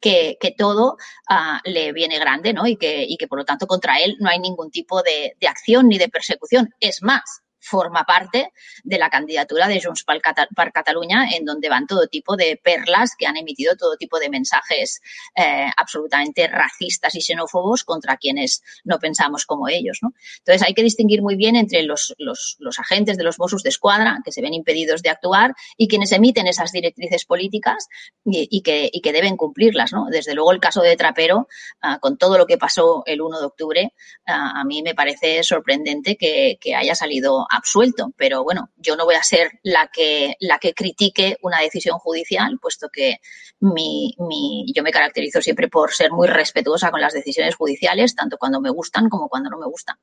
que, 0.00 0.36
que 0.40 0.50
todo 0.50 0.96
uh, 1.30 1.58
le 1.64 1.92
viene 1.92 2.18
grande, 2.18 2.52
¿no? 2.52 2.66
Y 2.66 2.76
que, 2.76 3.04
y 3.04 3.16
que 3.16 3.28
por 3.28 3.38
lo 3.38 3.44
tanto 3.44 3.66
contra 3.66 3.98
él 3.98 4.16
no 4.20 4.28
hay 4.28 4.38
ningún 4.38 4.70
tipo 4.70 5.02
de, 5.02 5.36
de 5.38 5.48
acción 5.48 5.88
ni 5.88 5.98
de 5.98 6.08
persecución. 6.08 6.70
Es 6.80 7.02
más, 7.02 7.42
forma 7.60 8.04
parte 8.04 8.52
de 8.82 8.98
la 8.98 9.10
candidatura 9.10 9.68
de 9.68 9.80
Junts 9.80 10.04
per, 10.04 10.20
Cata 10.20 10.48
per 10.54 10.72
Catalunya, 10.72 11.28
en 11.32 11.44
donde 11.44 11.68
van 11.68 11.86
todo 11.86 12.06
tipo 12.06 12.36
de 12.36 12.58
perlas 12.62 13.14
que 13.16 13.26
han 13.26 13.36
emitido 13.36 13.76
todo 13.76 13.96
tipo 13.96 14.18
de 14.18 14.30
mensajes 14.30 15.00
eh, 15.36 15.70
absolutamente 15.76 16.48
racistas 16.48 17.14
y 17.14 17.20
xenófobos 17.20 17.84
contra 17.84 18.16
quienes 18.16 18.62
no 18.84 18.98
pensamos 18.98 19.44
como 19.44 19.68
ellos. 19.68 19.98
¿no? 20.02 20.14
Entonces 20.38 20.66
hay 20.66 20.74
que 20.74 20.82
distinguir 20.82 21.22
muy 21.22 21.36
bien 21.36 21.56
entre 21.56 21.82
los, 21.82 22.14
los, 22.18 22.56
agentes 22.78 23.18
de 23.18 23.24
los 23.24 23.38
Mossos 23.38 23.62
de 23.62 23.68
Escuadra, 23.68 24.20
que 24.24 24.32
se 24.32 24.40
ven 24.40 24.54
impedidos 24.54 25.02
de 25.02 25.10
actuar, 25.10 25.54
y 25.76 25.88
quienes 25.88 26.12
emiten 26.12 26.46
esas 26.46 26.72
directrices 26.72 27.24
políticas 27.26 27.88
y, 28.24 28.62
que, 28.62 28.88
y 28.90 29.00
que, 29.00 29.12
deben 29.12 29.36
cumplirlas. 29.36 29.92
¿no? 29.92 30.06
Desde 30.06 30.34
luego 30.34 30.52
el 30.52 30.60
caso 30.60 30.80
de 30.80 30.96
Trapero, 30.96 31.48
uh, 31.82 31.98
con 32.00 32.16
todo 32.16 32.38
lo 32.38 32.46
que 32.46 32.56
pasó 32.56 33.02
el 33.06 33.20
1 33.20 33.40
de 33.40 33.46
octubre, 33.46 33.92
uh, 34.28 34.60
a 34.60 34.64
mí 34.64 34.82
me 34.82 34.94
parece 34.94 35.42
sorprendente 35.42 36.16
que 36.16 36.58
haya 36.74 36.94
salido 36.94 37.46
absuelto, 37.50 38.12
pero 38.16 38.44
bueno, 38.44 38.70
yo 38.76 38.96
no 38.96 39.04
voy 39.04 39.16
a 39.16 39.22
ser 39.22 39.58
la 39.62 39.90
que, 39.92 40.36
la 40.40 40.58
que 40.58 40.72
critique 40.72 41.36
una 41.42 41.60
decisión 41.60 41.98
judicial, 41.98 42.58
puesto 42.60 42.88
que 42.88 43.16
mi, 43.60 44.14
mi, 44.18 44.66
yo 44.74 44.82
me 44.82 44.92
caracterizo 44.92 45.42
siempre 45.42 45.68
por 45.68 45.92
ser 45.92 46.12
muy 46.12 46.28
respetuosa 46.28 46.90
con 46.90 47.00
las 47.00 47.12
decisiones 47.12 47.56
judiciales, 47.56 48.14
tanto 48.14 48.38
cuando 48.38 48.60
me 48.60 48.70
gustan 48.70 49.08
como 49.08 49.28
cuando 49.28 49.50
no 49.50 49.58
me 49.58 49.66
gustan. 49.66 49.96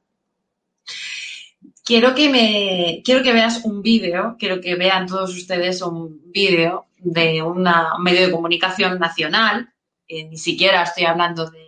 Quiero 1.84 2.14
que 2.14 2.30
me, 2.30 3.02
quiero 3.04 3.24
que 3.24 3.32
veas 3.32 3.64
un 3.64 3.82
vídeo, 3.82 4.36
quiero 4.38 4.60
que 4.60 4.76
vean 4.76 5.08
todos 5.08 5.36
ustedes 5.36 5.82
un 5.82 6.22
vídeo 6.32 6.88
de 6.98 7.42
una, 7.42 7.96
un 7.96 8.04
medio 8.04 8.26
de 8.26 8.32
comunicación 8.32 9.00
nacional, 9.00 9.70
eh, 10.08 10.26
ni 10.26 10.38
siquiera 10.38 10.84
estoy 10.84 11.06
hablando 11.06 11.50
de, 11.50 11.64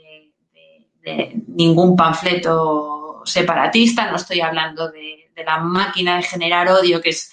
ningún 1.48 1.96
panfleto 1.96 3.22
separatista, 3.26 4.12
no 4.12 4.18
estoy 4.18 4.42
hablando 4.42 4.92
de, 4.92 5.19
de 5.40 5.46
la 5.46 5.60
máquina 5.60 6.18
de 6.18 6.24
generar 6.24 6.70
odio 6.70 7.02
que 7.02 7.10
es 7.10 7.32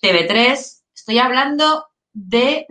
TV3, 0.00 0.82
estoy 0.94 1.18
hablando 1.18 1.86
de 2.12 2.66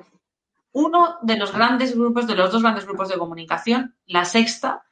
uno 0.71 1.17
de 1.21 1.37
los 1.37 1.51
grandes 1.51 1.95
grupos, 1.95 2.25
de 2.27 2.35
los 2.35 2.51
dos 2.51 2.61
grandes 2.61 2.85
grupos 2.85 3.09
de 3.09 3.17
comunicación, 3.17 3.97
la 4.05 4.23
sexta, 4.25 4.83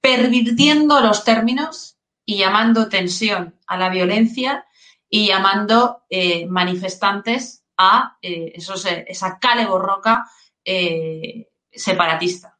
pervirtiendo 0.00 1.00
los 1.00 1.24
términos 1.24 1.98
y 2.24 2.38
llamando 2.38 2.88
tensión 2.88 3.58
a 3.66 3.76
la 3.76 3.90
violencia 3.90 4.66
y 5.08 5.28
llamando 5.28 6.04
eh, 6.08 6.46
manifestantes 6.46 7.64
a 7.76 8.16
eh, 8.22 8.52
esos, 8.54 8.86
esa 8.86 9.38
cale 9.38 9.66
borroca 9.66 10.24
eh, 10.64 11.48
separatista. 11.70 12.53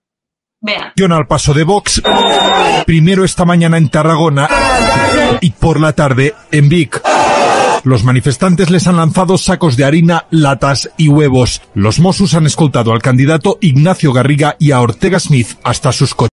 Vean. 0.64 1.12
Al 1.12 1.26
paso 1.26 1.52
de 1.52 1.62
Vox, 1.62 2.02
primero 2.86 3.22
esta 3.22 3.44
mañana 3.44 3.76
en 3.76 3.90
Tarragona 3.90 4.48
y 5.42 5.50
por 5.50 5.78
la 5.78 5.92
tarde 5.92 6.34
en 6.52 6.70
Vic. 6.70 7.02
Los 7.84 8.02
manifestantes 8.02 8.70
les 8.70 8.86
han 8.86 8.96
lanzado 8.96 9.36
sacos 9.36 9.76
de 9.76 9.84
harina, 9.84 10.24
latas 10.30 10.90
y 10.96 11.08
huevos. 11.08 11.60
Los 11.74 12.00
Mossos 12.00 12.32
han 12.32 12.46
escoltado 12.46 12.92
al 12.92 13.02
candidato 13.02 13.58
Ignacio 13.60 14.14
Garriga 14.14 14.56
y 14.58 14.70
a 14.70 14.80
Ortega 14.80 15.20
Smith 15.20 15.48
hasta 15.64 15.92
sus 15.92 16.14
coches. 16.14 16.30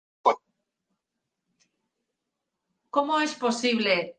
¿Cómo 2.91 3.21
es 3.21 3.35
posible 3.35 4.17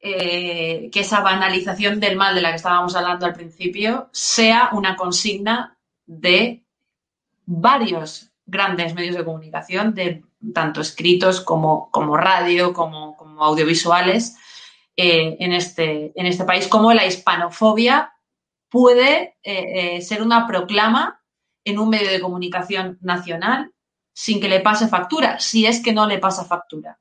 eh, 0.00 0.88
que 0.90 1.00
esa 1.00 1.20
banalización 1.20 2.00
del 2.00 2.16
mal 2.16 2.34
de 2.34 2.40
la 2.40 2.50
que 2.52 2.56
estábamos 2.56 2.96
hablando 2.96 3.26
al 3.26 3.34
principio 3.34 4.08
sea 4.12 4.70
una 4.72 4.96
consigna 4.96 5.76
de 6.06 6.64
varios 7.44 8.31
grandes 8.46 8.94
medios 8.94 9.16
de 9.16 9.24
comunicación, 9.24 9.94
de 9.94 10.24
tanto 10.54 10.80
escritos 10.80 11.40
como, 11.40 11.90
como 11.90 12.16
radio, 12.16 12.72
como, 12.72 13.16
como 13.16 13.44
audiovisuales, 13.44 14.36
eh, 14.96 15.36
en, 15.40 15.52
este, 15.52 16.12
en 16.14 16.26
este 16.26 16.44
país, 16.44 16.66
como 16.68 16.92
la 16.92 17.06
hispanofobia 17.06 18.12
puede 18.68 19.36
eh, 19.42 19.96
eh, 19.96 20.02
ser 20.02 20.22
una 20.22 20.46
proclama 20.46 21.22
en 21.64 21.78
un 21.78 21.88
medio 21.88 22.10
de 22.10 22.20
comunicación 22.20 22.98
nacional 23.00 23.72
sin 24.12 24.40
que 24.40 24.48
le 24.48 24.60
pase 24.60 24.88
factura, 24.88 25.38
si 25.38 25.66
es 25.66 25.82
que 25.82 25.92
no 25.92 26.06
le 26.06 26.18
pasa 26.18 26.44
factura. 26.44 26.98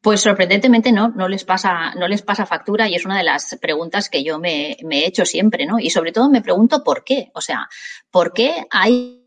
Pues 0.00 0.20
sorprendentemente 0.20 0.92
no, 0.92 1.08
no 1.08 1.28
les 1.28 1.44
pasa, 1.44 1.94
no 1.94 2.06
les 2.06 2.22
pasa 2.22 2.46
factura 2.46 2.88
y 2.88 2.94
es 2.94 3.04
una 3.04 3.18
de 3.18 3.24
las 3.24 3.58
preguntas 3.60 4.08
que 4.08 4.22
yo 4.22 4.38
me, 4.38 4.76
me 4.84 5.00
he 5.00 5.06
hecho 5.06 5.24
siempre, 5.24 5.66
¿no? 5.66 5.78
Y 5.78 5.90
sobre 5.90 6.12
todo 6.12 6.30
me 6.30 6.42
pregunto 6.42 6.84
por 6.84 7.02
qué. 7.02 7.30
O 7.34 7.40
sea, 7.40 7.68
¿por 8.10 8.32
qué 8.32 8.66
hay 8.70 9.25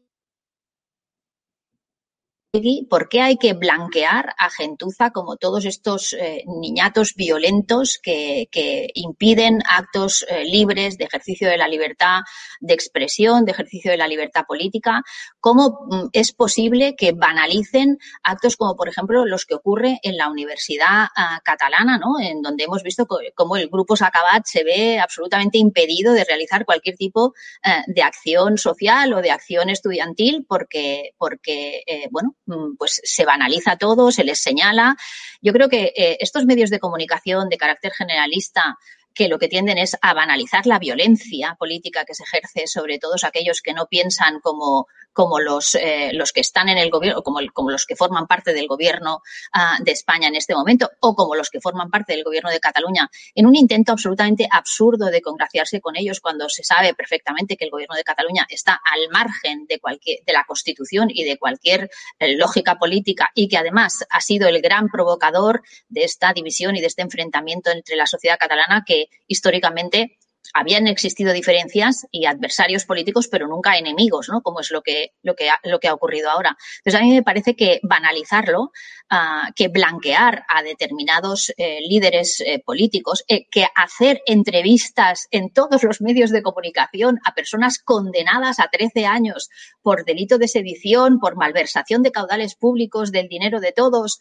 ¿Por 2.90 3.10
qué 3.10 3.22
hay 3.22 3.38
que 3.38 3.54
blanquear 3.54 4.34
a 4.40 4.50
gentuza 4.50 5.12
como 5.12 5.38
todos 5.38 5.66
estos 5.66 6.14
eh, 6.14 6.44
niñatos 6.48 7.14
violentos 7.16 8.00
que, 8.02 8.48
que 8.52 8.88
impiden 8.96 9.60
actos 9.70 10.26
eh, 10.28 10.46
libres 10.46 10.98
de 10.98 11.06
ejercicio 11.06 11.48
de 11.48 11.58
la 11.58 11.68
libertad 11.68 12.22
de 12.60 12.74
expresión, 12.74 13.46
de 13.46 13.52
ejercicio 13.52 13.92
de 13.92 13.98
la 13.98 14.08
libertad 14.08 14.46
política? 14.48 15.04
¿Cómo 15.40 15.86
mm, 15.92 16.08
es 16.12 16.32
posible 16.32 16.96
que 16.96 17.12
banalicen 17.12 18.00
actos 18.24 18.58
como, 18.58 18.76
por 18.76 18.90
ejemplo, 18.90 19.28
los 19.28 19.46
que 19.46 19.54
ocurre 19.54 20.00
en 20.02 20.18
la 20.18 20.28
Universidad 20.28 21.04
uh, 21.04 21.40
Catalana, 21.44 22.00
¿no? 22.00 22.20
en 22.20 22.42
donde 22.42 22.64
hemos 22.64 22.82
visto 22.82 23.08
cómo 23.36 23.58
el 23.58 23.70
Grupo 23.70 23.96
Sacabat 23.96 24.46
se 24.46 24.64
ve 24.64 25.00
absolutamente 25.00 25.60
impedido 25.60 26.14
de 26.14 26.24
realizar 26.24 26.66
cualquier 26.66 26.96
tipo 26.96 27.26
uh, 27.28 27.94
de 27.94 28.02
acción 28.02 28.58
social 28.58 29.14
o 29.14 29.22
de 29.22 29.30
acción 29.30 29.70
estudiantil 29.70 30.48
porque, 30.50 31.12
porque 31.20 31.84
eh, 31.86 32.08
bueno, 32.10 32.36
pues 32.78 33.02
se 33.04 33.26
banaliza 33.26 33.78
todo, 33.78 34.12
se 34.12 34.24
les 34.24 34.40
señala. 34.40 34.96
Yo 35.42 35.54
creo 35.54 35.70
que 35.70 35.94
eh, 35.96 36.18
estos 36.20 36.46
medios 36.46 36.70
de 36.70 36.80
comunicación 36.80 37.50
de 37.50 37.58
carácter 37.58 37.92
generalista 37.94 38.78
que 39.14 39.28
lo 39.28 39.40
que 39.40 39.48
tienden 39.48 39.78
es 39.78 39.98
a 40.02 40.14
banalizar 40.14 40.66
la 40.66 40.80
violencia 40.80 41.56
política 41.60 42.06
que 42.06 42.14
se 42.14 42.24
ejerce 42.24 42.68
sobre 42.68 43.00
todos 43.00 43.24
aquellos 43.24 43.62
que 43.62 43.74
no 43.74 43.88
piensan 43.88 44.40
como, 44.42 44.88
como 45.14 45.40
los, 45.40 45.76
eh, 45.76 46.12
los 46.14 46.32
que 46.32 46.42
están 46.42 46.70
en 46.70 46.78
el 46.78 46.90
gobierno, 46.90 47.22
como, 47.22 47.40
como 47.54 47.72
los 47.72 47.86
que 47.86 47.96
forman 47.96 48.28
parte 48.28 48.54
del 48.54 48.68
gobierno 48.68 49.22
uh, 49.56 49.84
de 49.84 49.92
España 49.92 50.28
en 50.28 50.36
este 50.36 50.56
momento, 50.56 50.90
o 51.02 51.16
como 51.16 51.36
los 51.36 51.50
que 51.50 51.60
forman 51.60 51.90
parte 51.90 52.14
del 52.14 52.24
gobierno 52.24 52.50
de 52.50 52.60
Cataluña, 52.60 53.10
en 53.36 53.46
un 53.46 53.56
intento 53.56 53.92
absolutamente 53.92 54.48
absurdo 54.50 55.08
de 55.08 55.22
congraciarse 55.22 55.82
con 55.82 55.96
ellos 55.96 56.20
cuando 56.22 56.48
se 56.50 56.64
sabe 56.64 56.94
perfectamente 56.94 57.58
que 57.58 57.66
el 57.66 57.72
gobierno 57.72 57.96
de 57.96 58.04
Cataluña 58.04 58.46
está 58.50 58.74
al 58.74 59.10
margen 59.12 59.66
de, 59.68 59.80
cualquier, 59.80 60.24
de 60.26 60.34
la 60.34 60.46
Constitución 60.46 61.10
y 61.10 61.24
de 61.24 61.38
cualquier 61.38 61.90
eh, 62.20 62.38
lógica 62.38 62.76
política 62.78 63.30
y 63.34 63.48
que 63.48 63.58
además 63.58 64.06
ha 64.10 64.22
sido 64.22 64.48
el 64.48 64.62
gran 64.62 64.88
provocador 64.90 65.62
de 65.88 66.04
esta 66.04 66.34
división 66.34 66.76
y 66.76 66.82
de 66.82 66.88
este 66.88 67.02
enfrentamiento 67.02 67.72
entre 67.72 67.96
la 67.96 68.06
sociedad 68.06 68.38
catalana 68.40 68.84
que 68.86 68.99
históricamente 69.28 70.18
habían 70.54 70.88
existido 70.88 71.34
diferencias 71.34 72.08
y 72.12 72.26
adversarios 72.26 72.86
políticos, 72.86 73.28
pero 73.30 73.48
nunca 73.48 73.78
enemigos, 73.78 74.30
¿no? 74.30 74.42
Como 74.42 74.62
es 74.62 74.72
lo 74.72 74.82
que, 74.82 75.12
lo 75.22 75.36
que, 75.36 75.50
ha, 75.50 75.60
lo 75.64 75.80
que 75.80 75.88
ha 75.88 75.94
ocurrido 75.94 76.30
ahora. 76.30 76.58
Entonces, 76.80 77.00
a 77.00 77.04
mí 77.04 77.12
me 77.12 77.24
parece 77.24 77.56
que 77.56 77.80
banalizarlo, 77.84 78.72
uh, 79.12 79.52
que 79.56 79.68
blanquear 79.68 80.46
a 80.48 80.64
determinados 80.64 81.52
eh, 81.58 81.80
líderes 81.88 82.42
eh, 82.42 82.62
políticos, 82.64 83.24
eh, 83.28 83.48
que 83.50 83.66
hacer 83.76 84.22
entrevistas 84.26 85.28
en 85.32 85.52
todos 85.52 85.84
los 85.84 86.02
medios 86.02 86.32
de 86.32 86.42
comunicación 86.42 87.20
a 87.26 87.34
personas 87.34 87.80
condenadas 87.80 88.60
a 88.60 88.70
13 88.70 89.06
años 89.06 89.50
por 89.82 90.06
delito 90.06 90.38
de 90.38 90.48
sedición, 90.48 91.20
por 91.20 91.36
malversación 91.36 92.04
de 92.04 92.12
caudales 92.12 92.56
públicos, 92.56 93.12
del 93.12 93.28
dinero 93.28 93.60
de 93.60 93.72
todos, 93.72 94.20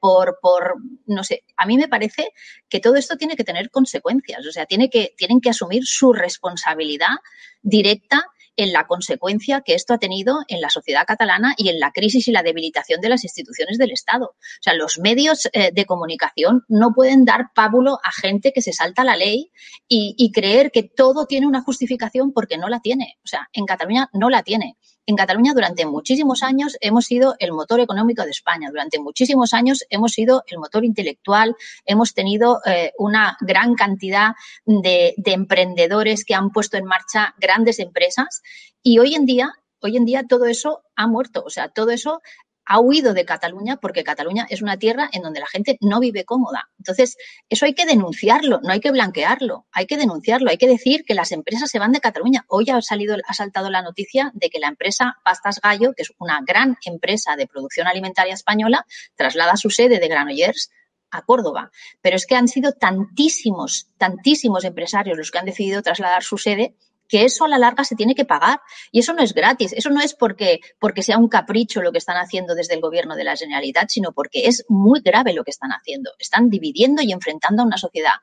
por, 0.00 0.38
por, 0.40 0.76
no 1.06 1.24
sé, 1.24 1.44
a 1.56 1.66
mí 1.66 1.76
me 1.76 1.88
parece 1.88 2.32
que 2.68 2.80
todo 2.80 2.96
esto 2.96 3.16
tiene 3.16 3.36
que 3.36 3.44
tener 3.44 3.70
consecuencias, 3.70 4.46
o 4.46 4.52
sea, 4.52 4.66
tiene 4.66 4.90
que, 4.90 5.14
tienen 5.16 5.40
que 5.40 5.50
asumir 5.50 5.84
su 5.84 6.12
responsabilidad 6.12 7.16
directa 7.62 8.24
en 8.58 8.72
la 8.72 8.86
consecuencia 8.86 9.62
que 9.64 9.74
esto 9.74 9.94
ha 9.94 9.98
tenido 9.98 10.40
en 10.48 10.60
la 10.60 10.68
sociedad 10.68 11.06
catalana 11.06 11.54
y 11.56 11.70
en 11.70 11.80
la 11.80 11.92
crisis 11.92 12.28
y 12.28 12.32
la 12.32 12.42
debilitación 12.42 13.00
de 13.00 13.08
las 13.08 13.24
instituciones 13.24 13.78
del 13.78 13.92
Estado. 13.92 14.26
O 14.26 14.62
sea, 14.62 14.74
los 14.74 14.98
medios 14.98 15.48
eh, 15.52 15.70
de 15.72 15.86
comunicación 15.86 16.64
no 16.68 16.92
pueden 16.92 17.24
dar 17.24 17.52
pábulo 17.54 17.98
a 18.02 18.12
gente 18.12 18.52
que 18.52 18.60
se 18.60 18.72
salta 18.72 19.04
la 19.04 19.16
ley 19.16 19.50
y, 19.86 20.14
y 20.18 20.32
creer 20.32 20.70
que 20.72 20.82
todo 20.82 21.26
tiene 21.26 21.46
una 21.46 21.62
justificación 21.62 22.32
porque 22.32 22.58
no 22.58 22.68
la 22.68 22.80
tiene. 22.80 23.16
O 23.24 23.28
sea, 23.28 23.48
en 23.52 23.64
Cataluña 23.64 24.10
no 24.12 24.28
la 24.28 24.42
tiene 24.42 24.76
En 25.08 25.16
Cataluña 25.16 25.54
durante 25.54 25.86
muchísimos 25.86 26.42
años 26.42 26.76
hemos 26.82 27.06
sido 27.06 27.34
el 27.38 27.52
motor 27.52 27.80
económico 27.80 28.24
de 28.24 28.30
España, 28.30 28.68
durante 28.68 28.98
muchísimos 28.98 29.54
años 29.54 29.82
hemos 29.88 30.12
sido 30.12 30.44
el 30.46 30.58
motor 30.58 30.84
intelectual, 30.84 31.56
hemos 31.86 32.12
tenido 32.12 32.60
eh, 32.66 32.92
una 32.98 33.38
gran 33.40 33.74
cantidad 33.74 34.34
de, 34.66 35.14
de 35.16 35.32
emprendedores 35.32 36.26
que 36.26 36.34
han 36.34 36.50
puesto 36.50 36.76
en 36.76 36.84
marcha 36.84 37.34
grandes 37.38 37.78
empresas 37.78 38.42
y 38.82 38.98
hoy 38.98 39.14
en 39.14 39.24
día 39.24 39.54
hoy 39.80 39.96
en 39.96 40.04
día 40.04 40.24
todo 40.28 40.46
eso 40.46 40.82
ha 40.96 41.06
muerto, 41.06 41.42
o 41.46 41.50
sea, 41.50 41.68
todo 41.68 41.90
eso 41.90 42.20
ha 42.68 42.80
huido 42.80 43.14
de 43.14 43.24
Cataluña 43.24 43.78
porque 43.78 44.04
Cataluña 44.04 44.46
es 44.50 44.60
una 44.60 44.76
tierra 44.76 45.08
en 45.12 45.22
donde 45.22 45.40
la 45.40 45.46
gente 45.46 45.78
no 45.80 46.00
vive 46.00 46.24
cómoda. 46.24 46.68
Entonces, 46.78 47.16
eso 47.48 47.64
hay 47.64 47.74
que 47.74 47.86
denunciarlo, 47.86 48.60
no 48.62 48.70
hay 48.70 48.80
que 48.80 48.90
blanquearlo, 48.90 49.66
hay 49.72 49.86
que 49.86 49.96
denunciarlo, 49.96 50.50
hay 50.50 50.58
que 50.58 50.68
decir 50.68 51.04
que 51.04 51.14
las 51.14 51.32
empresas 51.32 51.70
se 51.70 51.78
van 51.78 51.92
de 51.92 52.00
Cataluña. 52.00 52.44
Hoy 52.46 52.66
ha 52.70 52.80
salido, 52.82 53.16
ha 53.26 53.34
saltado 53.34 53.70
la 53.70 53.80
noticia 53.80 54.30
de 54.34 54.50
que 54.50 54.58
la 54.58 54.68
empresa 54.68 55.16
Pastas 55.24 55.60
Gallo, 55.62 55.94
que 55.96 56.02
es 56.02 56.12
una 56.18 56.40
gran 56.46 56.76
empresa 56.84 57.36
de 57.36 57.46
producción 57.46 57.86
alimentaria 57.86 58.34
española, 58.34 58.84
traslada 59.16 59.56
su 59.56 59.70
sede 59.70 59.98
de 59.98 60.08
Granollers 60.08 60.70
a 61.10 61.22
Córdoba. 61.22 61.70
Pero 62.02 62.16
es 62.16 62.26
que 62.26 62.36
han 62.36 62.48
sido 62.48 62.72
tantísimos, 62.72 63.88
tantísimos 63.96 64.64
empresarios 64.64 65.16
los 65.16 65.30
que 65.30 65.38
han 65.38 65.46
decidido 65.46 65.80
trasladar 65.80 66.22
su 66.22 66.36
sede 66.36 66.74
que 67.08 67.24
eso 67.24 67.44
a 67.44 67.48
la 67.48 67.58
larga 67.58 67.84
se 67.84 67.96
tiene 67.96 68.14
que 68.14 68.24
pagar. 68.24 68.60
Y 68.92 69.00
eso 69.00 69.12
no 69.12 69.22
es 69.22 69.34
gratis, 69.34 69.72
eso 69.72 69.90
no 69.90 70.00
es 70.00 70.14
porque, 70.14 70.60
porque 70.78 71.02
sea 71.02 71.18
un 71.18 71.28
capricho 71.28 71.82
lo 71.82 71.92
que 71.92 71.98
están 71.98 72.16
haciendo 72.16 72.54
desde 72.54 72.74
el 72.74 72.80
gobierno 72.80 73.16
de 73.16 73.24
la 73.24 73.36
Generalitat, 73.36 73.88
sino 73.88 74.12
porque 74.12 74.46
es 74.46 74.64
muy 74.68 75.00
grave 75.00 75.32
lo 75.32 75.44
que 75.44 75.50
están 75.50 75.70
haciendo. 75.70 76.12
Están 76.18 76.50
dividiendo 76.50 77.02
y 77.02 77.12
enfrentando 77.12 77.62
a 77.62 77.66
una 77.66 77.78
sociedad. 77.78 78.14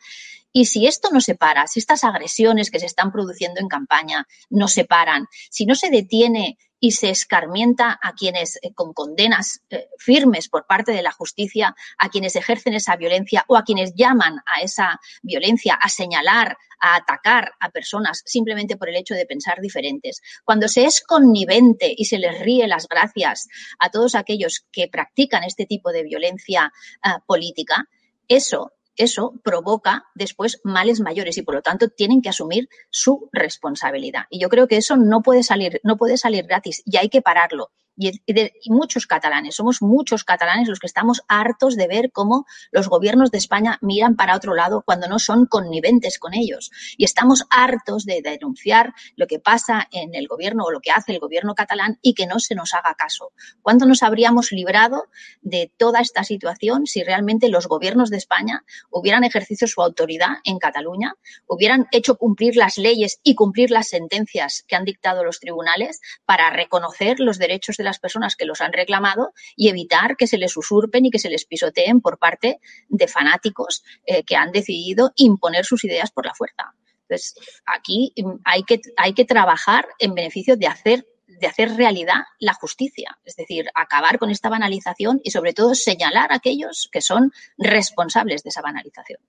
Y 0.58 0.68
si 0.68 0.88
esto 0.88 1.10
no 1.12 1.20
se 1.20 1.36
para, 1.36 1.68
si 1.68 1.80
estas 1.80 2.06
agresiones 2.06 2.72
que 2.72 2.80
se 2.80 2.86
están 2.86 3.12
produciendo 3.12 3.60
en 3.60 3.68
campaña 3.68 4.26
no 4.50 4.70
se 4.70 4.86
paran, 4.86 5.28
si 5.50 5.66
no 5.66 5.76
se 5.76 5.90
detiene 5.90 6.58
y 6.80 6.92
se 6.92 7.10
escarmienta 7.10 8.00
a 8.02 8.14
quienes 8.14 8.58
eh, 8.62 8.74
con 8.74 8.94
condenas 8.94 9.62
eh, 9.70 9.88
firmes 9.98 10.50
por 10.50 10.66
parte 10.66 10.92
de 10.92 11.02
la 11.02 11.12
justicia, 11.12 11.76
a 11.98 12.10
quienes 12.10 12.36
ejercen 12.36 12.74
esa 12.74 12.96
violencia 12.96 13.46
o 13.48 13.58
a 13.58 13.64
quienes 13.64 13.94
llaman 13.96 14.40
a 14.46 14.62
esa 14.62 15.00
violencia, 15.22 15.76
a 15.76 15.90
señalar, 15.90 16.58
a 16.80 16.96
atacar 16.96 17.54
a 17.60 17.70
personas 17.70 18.22
simplemente 18.26 18.78
por 18.78 18.90
el 18.90 18.96
hecho 18.96 19.16
de 19.16 19.26
pensar 19.26 19.62
diferentes. 19.62 20.22
Cuando 20.44 20.68
se 20.68 20.86
es 20.86 21.02
connivente 21.02 21.94
y 21.96 22.06
se 22.06 22.20
les 22.20 22.40
ríe 22.40 22.68
las 22.68 22.88
gracias 22.88 23.48
a 23.80 23.90
todos 23.90 24.16
aquellos 24.16 24.66
que 24.72 24.88
practican 24.88 25.44
este 25.44 25.66
tipo 25.66 25.92
de 25.92 26.04
violencia 26.04 26.72
eh, 27.04 27.10
política, 27.26 27.88
eso 28.28 28.74
eso 28.96 29.40
provoca 29.44 30.06
después 30.16 30.62
males 30.64 31.00
mayores 31.00 31.38
y 31.38 31.42
por 31.42 31.56
lo 31.56 31.62
tanto 31.62 31.90
tienen 31.90 32.22
que 32.22 32.30
asumir 32.30 32.70
su 32.90 33.30
responsabilidad. 33.32 34.24
Y 34.30 34.40
yo 34.40 34.50
creo 34.50 34.68
que 34.68 34.78
eso 34.78 34.98
no 34.98 35.22
puede 35.22 35.44
salir, 35.44 35.80
no 35.84 35.98
puede 35.98 36.18
salir 36.18 36.46
gratis 36.46 36.82
y 36.86 36.98
hay 36.98 37.10
que 37.10 37.22
pararlo 37.22 37.72
y, 37.98 38.22
muchos 38.70 39.08
catalanes, 39.08 39.56
somos 39.56 39.82
muchos 39.82 40.24
catalanes 40.24 40.68
los 40.68 40.80
que 40.80 40.88
estamos 40.88 41.24
hartos 41.28 41.76
de 41.76 41.88
ver 41.88 42.12
cómo 42.12 42.46
los 42.72 42.90
gobiernos 42.90 43.32
de 43.32 43.38
España 43.38 43.78
miran 43.82 44.16
para 44.16 44.36
otro 44.36 44.54
lado 44.54 44.84
cuando 44.86 45.08
no 45.08 45.20
son 45.20 45.46
conniventes 45.46 46.20
con 46.20 46.34
ellos. 46.34 46.72
Y 46.98 47.06
estamos 47.06 47.46
hartos 47.50 48.06
de 48.06 48.22
denunciar 48.22 48.94
lo 49.16 49.28
que 49.28 49.40
pasa 49.40 49.88
en 49.92 50.16
el 50.16 50.28
gobierno 50.28 50.66
o 50.66 50.72
lo 50.72 50.82
que 50.82 50.92
hace 50.92 51.14
el 51.14 51.20
gobierno 51.20 51.56
catalán 51.56 52.00
y 52.02 52.14
que 52.14 52.28
no 52.28 52.40
se 52.40 52.56
nos 52.56 52.74
haga 52.74 52.96
caso. 52.96 53.32
¿Cuándo 53.62 53.86
nos 53.86 54.04
habríamos 54.04 54.52
librado 54.52 55.06
de 55.42 55.72
toda 55.78 56.02
esta 56.02 56.24
situación 56.24 56.86
si 56.86 57.04
realmente 57.04 57.50
los 57.50 57.68
gobiernos 57.68 58.10
de 58.10 58.18
España 58.18 58.64
hubieran 58.90 59.24
ejercido 59.24 59.68
su 59.68 59.82
autoridad 59.82 60.38
en 60.44 60.60
Cataluña, 60.60 61.14
hubieran 61.48 61.88
hecho 61.92 62.18
cumplir 62.18 62.56
las 62.56 62.78
leyes 62.78 63.20
y 63.24 63.36
cumplir 63.36 63.72
las 63.72 63.88
sentencias 63.88 64.66
que 64.68 64.76
han 64.76 64.86
dictado 64.86 65.24
los 65.24 65.40
tribunales 65.40 66.02
para 66.26 66.50
reconocer 66.50 67.20
los 67.20 67.38
derechos 67.38 67.78
de 67.78 67.85
las 67.86 68.00
personas 68.00 68.36
que 68.36 68.46
los 68.46 68.62
han 68.62 68.74
reclamado 68.74 69.32
y 69.56 69.70
evitar 69.70 70.18
que 70.18 70.28
se 70.28 70.38
les 70.38 70.58
usurpen 70.58 71.06
y 71.06 71.12
que 71.12 71.20
se 71.20 71.30
les 71.30 71.46
pisoteen 71.46 72.02
por 72.02 72.18
parte 72.18 72.60
de 72.90 73.08
fanáticos 73.08 73.84
eh, 74.06 74.24
que 74.24 74.36
han 74.36 74.52
decidido 74.52 75.14
imponer 75.16 75.66
sus 75.66 75.84
ideas 75.86 76.12
por 76.12 76.26
la 76.26 76.34
fuerza. 76.34 76.74
Entonces, 77.08 77.36
aquí 77.66 78.14
mm, 78.18 78.42
hay 78.44 78.64
que, 78.64 78.82
hay 78.98 79.14
que 79.14 79.26
trabajar 79.26 79.88
en 80.00 80.14
beneficio 80.14 80.58
de 80.58 80.68
hacer 80.68 81.06
de 81.28 81.48
hacer 81.48 81.76
realidad 81.76 82.22
la 82.40 82.54
justicia, 82.54 83.18
es 83.26 83.36
decir, 83.36 83.66
acabar 83.74 84.20
con 84.20 84.30
esta 84.30 84.48
banalización 84.48 85.20
y 85.24 85.32
sobre 85.32 85.54
todo 85.54 85.76
señalar 85.76 86.32
a 86.32 86.36
aquellos 86.36 86.88
que 86.92 87.02
son 87.02 87.34
responsables 87.58 88.44
de 88.44 88.50
esa 88.50 88.62
banalización. 88.62 89.20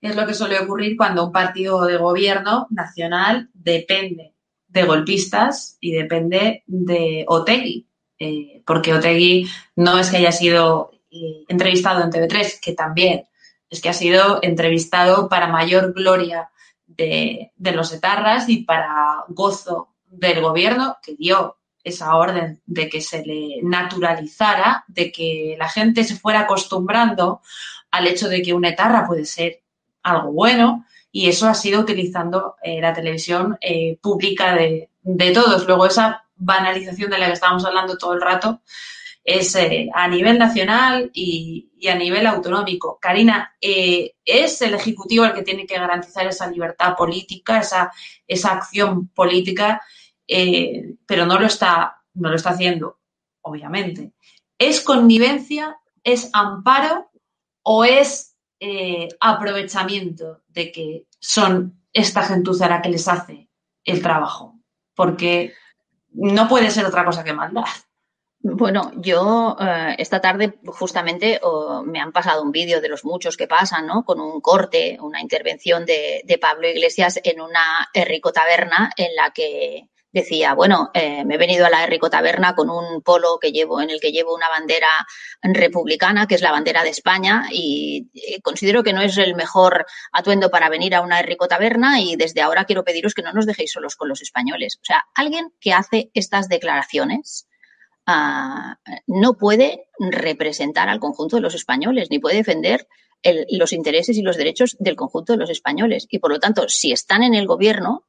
Es 0.00 0.16
lo 0.16 0.26
que 0.26 0.34
suele 0.34 0.58
ocurrir 0.58 0.96
cuando 0.96 1.26
un 1.26 1.32
partido 1.32 1.84
de 1.84 1.98
gobierno 1.98 2.68
nacional 2.70 3.50
depende 3.52 4.35
de 4.68 4.84
golpistas 4.84 5.78
y 5.80 5.92
depende 5.92 6.62
de 6.66 7.24
Otegui, 7.28 7.88
eh, 8.18 8.62
porque 8.66 8.94
Otegui 8.94 9.48
no 9.76 9.98
es 9.98 10.10
que 10.10 10.18
haya 10.18 10.32
sido 10.32 10.90
eh, 11.10 11.44
entrevistado 11.48 12.02
en 12.02 12.10
TV3, 12.10 12.60
que 12.60 12.72
también, 12.72 13.24
es 13.70 13.80
que 13.80 13.88
ha 13.88 13.94
sido 13.94 14.38
entrevistado 14.42 15.28
para 15.28 15.48
mayor 15.48 15.92
gloria 15.92 16.50
de, 16.86 17.52
de 17.56 17.72
los 17.72 17.92
etarras 17.92 18.48
y 18.48 18.64
para 18.64 19.24
gozo 19.28 19.94
del 20.06 20.40
gobierno 20.40 20.98
que 21.02 21.14
dio 21.16 21.56
esa 21.82 22.16
orden 22.16 22.60
de 22.66 22.88
que 22.88 23.00
se 23.00 23.24
le 23.24 23.60
naturalizara, 23.62 24.84
de 24.88 25.12
que 25.12 25.54
la 25.58 25.68
gente 25.68 26.02
se 26.04 26.16
fuera 26.16 26.40
acostumbrando 26.40 27.40
al 27.92 28.06
hecho 28.08 28.28
de 28.28 28.42
que 28.42 28.54
una 28.54 28.70
etarra 28.70 29.06
puede 29.06 29.24
ser 29.24 29.62
algo 30.02 30.32
bueno 30.32 30.84
y 31.16 31.30
eso 31.30 31.48
ha 31.48 31.54
sido 31.54 31.80
utilizando 31.80 32.56
eh, 32.62 32.78
la 32.78 32.92
televisión 32.92 33.56
eh, 33.62 33.96
pública 34.02 34.54
de, 34.54 34.90
todos. 35.32 35.66
Luego 35.66 35.86
esa 35.86 36.26
banalización 36.36 37.10
de 37.10 37.16
la 37.16 37.28
que 37.28 37.32
estábamos 37.32 37.64
hablando 37.64 37.96
todo 37.96 38.12
el 38.12 38.20
rato 38.20 38.60
es 39.24 39.54
eh, 39.54 39.88
a 39.94 40.08
nivel 40.08 40.38
nacional 40.38 41.10
y, 41.14 41.70
a 41.90 41.94
nivel 41.94 42.26
autonómico. 42.26 42.98
Karina, 43.00 43.56
es 43.58 44.60
el 44.60 44.74
Ejecutivo 44.74 45.24
el 45.24 45.32
que 45.32 45.40
tiene 45.40 45.66
que 45.66 45.78
garantizar 45.78 46.26
esa 46.26 46.50
libertad 46.50 46.94
política, 46.94 47.60
esa, 47.60 47.90
esa 48.26 48.52
acción 48.52 49.08
política, 49.08 49.80
pero 51.06 51.24
no 51.24 51.38
lo, 51.38 51.46
está, 51.46 52.02
no 52.12 52.28
lo 52.28 52.36
está 52.36 52.50
haciendo, 52.50 52.98
obviamente. 53.40 54.12
¿Es 54.58 54.82
connivencia? 54.82 55.78
¿Es 56.04 56.28
amparo? 56.34 57.08
¿O 57.62 57.86
es 57.86 58.35
eh, 58.60 59.08
aprovechamiento 59.20 60.42
de 60.48 60.72
que 60.72 61.06
son 61.18 61.82
esta 61.92 62.22
gentuza 62.22 62.68
la 62.68 62.82
que 62.82 62.88
les 62.88 63.08
hace 63.08 63.48
el 63.84 64.02
trabajo, 64.02 64.58
porque 64.94 65.54
no 66.12 66.48
puede 66.48 66.70
ser 66.70 66.84
otra 66.86 67.04
cosa 67.04 67.24
que 67.24 67.32
maldad. 67.32 67.64
Bueno, 68.38 68.92
yo 68.96 69.56
eh, 69.60 69.96
esta 69.98 70.20
tarde 70.20 70.58
justamente 70.66 71.40
me 71.84 72.00
han 72.00 72.12
pasado 72.12 72.42
un 72.42 72.52
vídeo 72.52 72.80
de 72.80 72.88
los 72.88 73.04
muchos 73.04 73.36
que 73.36 73.48
pasan, 73.48 73.86
¿no? 73.86 74.04
Con 74.04 74.20
un 74.20 74.40
corte, 74.40 74.98
una 75.00 75.20
intervención 75.20 75.84
de, 75.84 76.22
de 76.24 76.38
Pablo 76.38 76.68
Iglesias 76.68 77.20
en 77.24 77.40
una 77.40 77.88
rico 77.94 78.32
taberna 78.32 78.92
en 78.96 79.16
la 79.16 79.30
que 79.30 79.88
decía, 80.20 80.54
bueno, 80.54 80.90
eh, 80.94 81.24
me 81.24 81.34
he 81.34 81.38
venido 81.38 81.66
a 81.66 81.70
la 81.70 81.86
Rico 81.86 82.08
Taberna 82.08 82.54
con 82.54 82.70
un 82.70 83.02
polo 83.02 83.38
que 83.38 83.52
llevo, 83.52 83.80
en 83.80 83.90
el 83.90 84.00
que 84.00 84.12
llevo 84.12 84.34
una 84.34 84.48
bandera 84.48 84.88
republicana, 85.42 86.26
que 86.26 86.36
es 86.36 86.42
la 86.42 86.52
bandera 86.52 86.82
de 86.82 86.90
España, 86.90 87.48
y 87.52 88.08
considero 88.42 88.82
que 88.82 88.94
no 88.94 89.02
es 89.02 89.18
el 89.18 89.34
mejor 89.34 89.84
atuendo 90.12 90.50
para 90.50 90.70
venir 90.70 90.94
a 90.94 91.02
una 91.02 91.20
Rico 91.20 91.48
Taberna 91.48 92.00
y 92.00 92.16
desde 92.16 92.40
ahora 92.40 92.64
quiero 92.64 92.84
pediros 92.84 93.14
que 93.14 93.22
no 93.22 93.32
nos 93.32 93.46
dejéis 93.46 93.72
solos 93.72 93.94
con 93.94 94.08
los 94.08 94.22
españoles. 94.22 94.78
O 94.80 94.84
sea, 94.84 95.04
alguien 95.14 95.52
que 95.60 95.72
hace 95.72 96.10
estas 96.14 96.48
declaraciones 96.48 97.46
ah, 98.06 98.78
no 99.06 99.34
puede 99.34 99.88
representar 99.98 100.88
al 100.88 101.00
conjunto 101.00 101.36
de 101.36 101.42
los 101.42 101.54
españoles, 101.54 102.08
ni 102.10 102.18
puede 102.18 102.36
defender 102.36 102.88
los 103.22 103.72
intereses 103.72 104.16
y 104.16 104.22
los 104.22 104.36
derechos 104.36 104.76
del 104.78 104.96
conjunto 104.96 105.32
de 105.32 105.38
los 105.38 105.50
españoles. 105.50 106.06
Y 106.10 106.18
por 106.18 106.30
lo 106.30 106.38
tanto, 106.38 106.68
si 106.68 106.92
están 106.92 107.22
en 107.22 107.34
el 107.34 107.46
gobierno, 107.46 108.04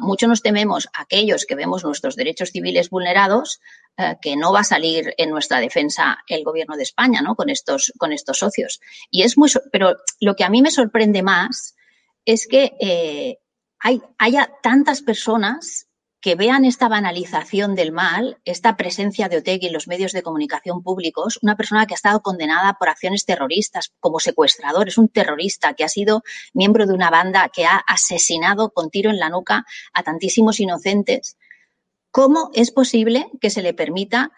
mucho 0.00 0.26
nos 0.26 0.42
tememos 0.42 0.88
aquellos 0.94 1.44
que 1.44 1.54
vemos 1.54 1.84
nuestros 1.84 2.16
derechos 2.16 2.50
civiles 2.50 2.88
vulnerados, 2.88 3.60
eh, 3.96 4.16
que 4.20 4.36
no 4.36 4.52
va 4.52 4.60
a 4.60 4.64
salir 4.64 5.14
en 5.18 5.30
nuestra 5.30 5.60
defensa 5.60 6.18
el 6.26 6.42
gobierno 6.42 6.76
de 6.76 6.82
España, 6.82 7.20
¿no? 7.20 7.34
Con 7.36 7.50
estos, 7.50 7.92
con 7.98 8.12
estos 8.12 8.38
socios. 8.38 8.80
Y 9.10 9.22
es 9.22 9.36
muy, 9.36 9.50
pero 9.70 9.96
lo 10.20 10.34
que 10.34 10.44
a 10.44 10.48
mí 10.48 10.62
me 10.62 10.70
sorprende 10.70 11.22
más 11.22 11.76
es 12.24 12.46
que 12.46 12.72
eh, 12.80 13.38
hay, 13.78 14.00
haya 14.18 14.50
tantas 14.62 15.02
personas 15.02 15.86
que 16.24 16.36
vean 16.36 16.64
esta 16.64 16.88
banalización 16.88 17.74
del 17.74 17.92
mal, 17.92 18.38
esta 18.46 18.78
presencia 18.78 19.28
de 19.28 19.36
Otegui 19.36 19.66
en 19.66 19.74
los 19.74 19.88
medios 19.88 20.12
de 20.12 20.22
comunicación 20.22 20.82
públicos, 20.82 21.38
una 21.42 21.54
persona 21.54 21.84
que 21.84 21.92
ha 21.92 22.00
estado 22.00 22.22
condenada 22.22 22.78
por 22.78 22.88
acciones 22.88 23.26
terroristas 23.26 23.92
como 24.00 24.20
secuestrador, 24.20 24.88
es 24.88 24.96
un 24.96 25.10
terrorista 25.10 25.74
que 25.74 25.84
ha 25.84 25.88
sido 25.90 26.22
miembro 26.54 26.86
de 26.86 26.94
una 26.94 27.10
banda 27.10 27.50
que 27.50 27.66
ha 27.66 27.76
asesinado 27.76 28.70
con 28.70 28.88
tiro 28.88 29.10
en 29.10 29.18
la 29.18 29.28
nuca 29.28 29.66
a 29.92 30.02
tantísimos 30.02 30.60
inocentes. 30.60 31.36
¿Cómo 32.10 32.50
es 32.54 32.70
posible 32.70 33.26
que 33.42 33.50
se 33.50 33.60
le 33.60 33.74
permita 33.74 34.32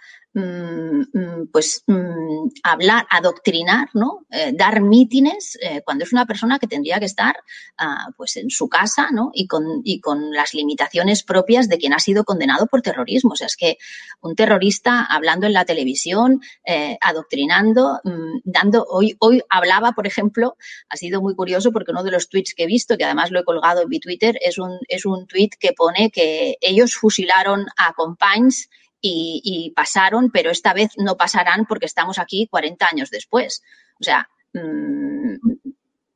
pues 1.50 1.82
mm, 1.86 2.48
hablar, 2.62 3.06
adoctrinar, 3.08 3.88
¿no? 3.94 4.26
Eh, 4.30 4.52
dar 4.54 4.82
mítines 4.82 5.56
eh, 5.62 5.80
cuando 5.82 6.04
es 6.04 6.12
una 6.12 6.26
persona 6.26 6.58
que 6.58 6.66
tendría 6.66 6.98
que 6.98 7.06
estar 7.06 7.36
ah, 7.78 8.08
pues 8.16 8.36
en 8.36 8.50
su 8.50 8.68
casa, 8.68 9.08
¿no? 9.12 9.30
Y 9.32 9.46
con, 9.46 9.80
y 9.82 10.00
con 10.00 10.32
las 10.32 10.52
limitaciones 10.52 11.22
propias 11.22 11.68
de 11.68 11.78
quien 11.78 11.94
ha 11.94 12.00
sido 12.00 12.24
condenado 12.24 12.66
por 12.66 12.82
terrorismo. 12.82 13.32
O 13.32 13.36
sea, 13.36 13.46
es 13.46 13.56
que 13.56 13.78
un 14.20 14.34
terrorista 14.34 15.04
hablando 15.04 15.46
en 15.46 15.54
la 15.54 15.64
televisión, 15.64 16.42
eh, 16.66 16.98
adoctrinando, 17.00 18.00
dando. 18.44 18.84
Hoy, 18.90 19.16
hoy 19.20 19.42
hablaba, 19.48 19.92
por 19.92 20.06
ejemplo, 20.06 20.56
ha 20.90 20.96
sido 20.96 21.22
muy 21.22 21.34
curioso 21.34 21.72
porque 21.72 21.92
uno 21.92 22.02
de 22.02 22.10
los 22.10 22.28
tweets 22.28 22.52
que 22.54 22.64
he 22.64 22.66
visto, 22.66 22.98
que 22.98 23.04
además 23.04 23.30
lo 23.30 23.40
he 23.40 23.44
colgado 23.44 23.82
en 23.82 23.88
mi 23.88 24.00
Twitter, 24.00 24.38
es 24.42 24.58
un, 24.58 24.78
es 24.88 25.06
un 25.06 25.26
tweet 25.26 25.50
que 25.58 25.72
pone 25.72 26.10
que 26.10 26.56
ellos 26.60 26.94
fusilaron 26.94 27.66
a 27.78 27.94
Companys 27.94 28.68
y, 29.00 29.72
pasaron, 29.76 30.30
pero 30.30 30.50
esta 30.50 30.72
vez 30.72 30.90
no 30.96 31.16
pasarán 31.16 31.66
porque 31.66 31.86
estamos 31.86 32.18
aquí 32.18 32.48
40 32.50 32.86
años 32.90 33.10
después. 33.10 33.62
O 34.00 34.04
sea, 34.04 34.28
mm, 34.52 35.36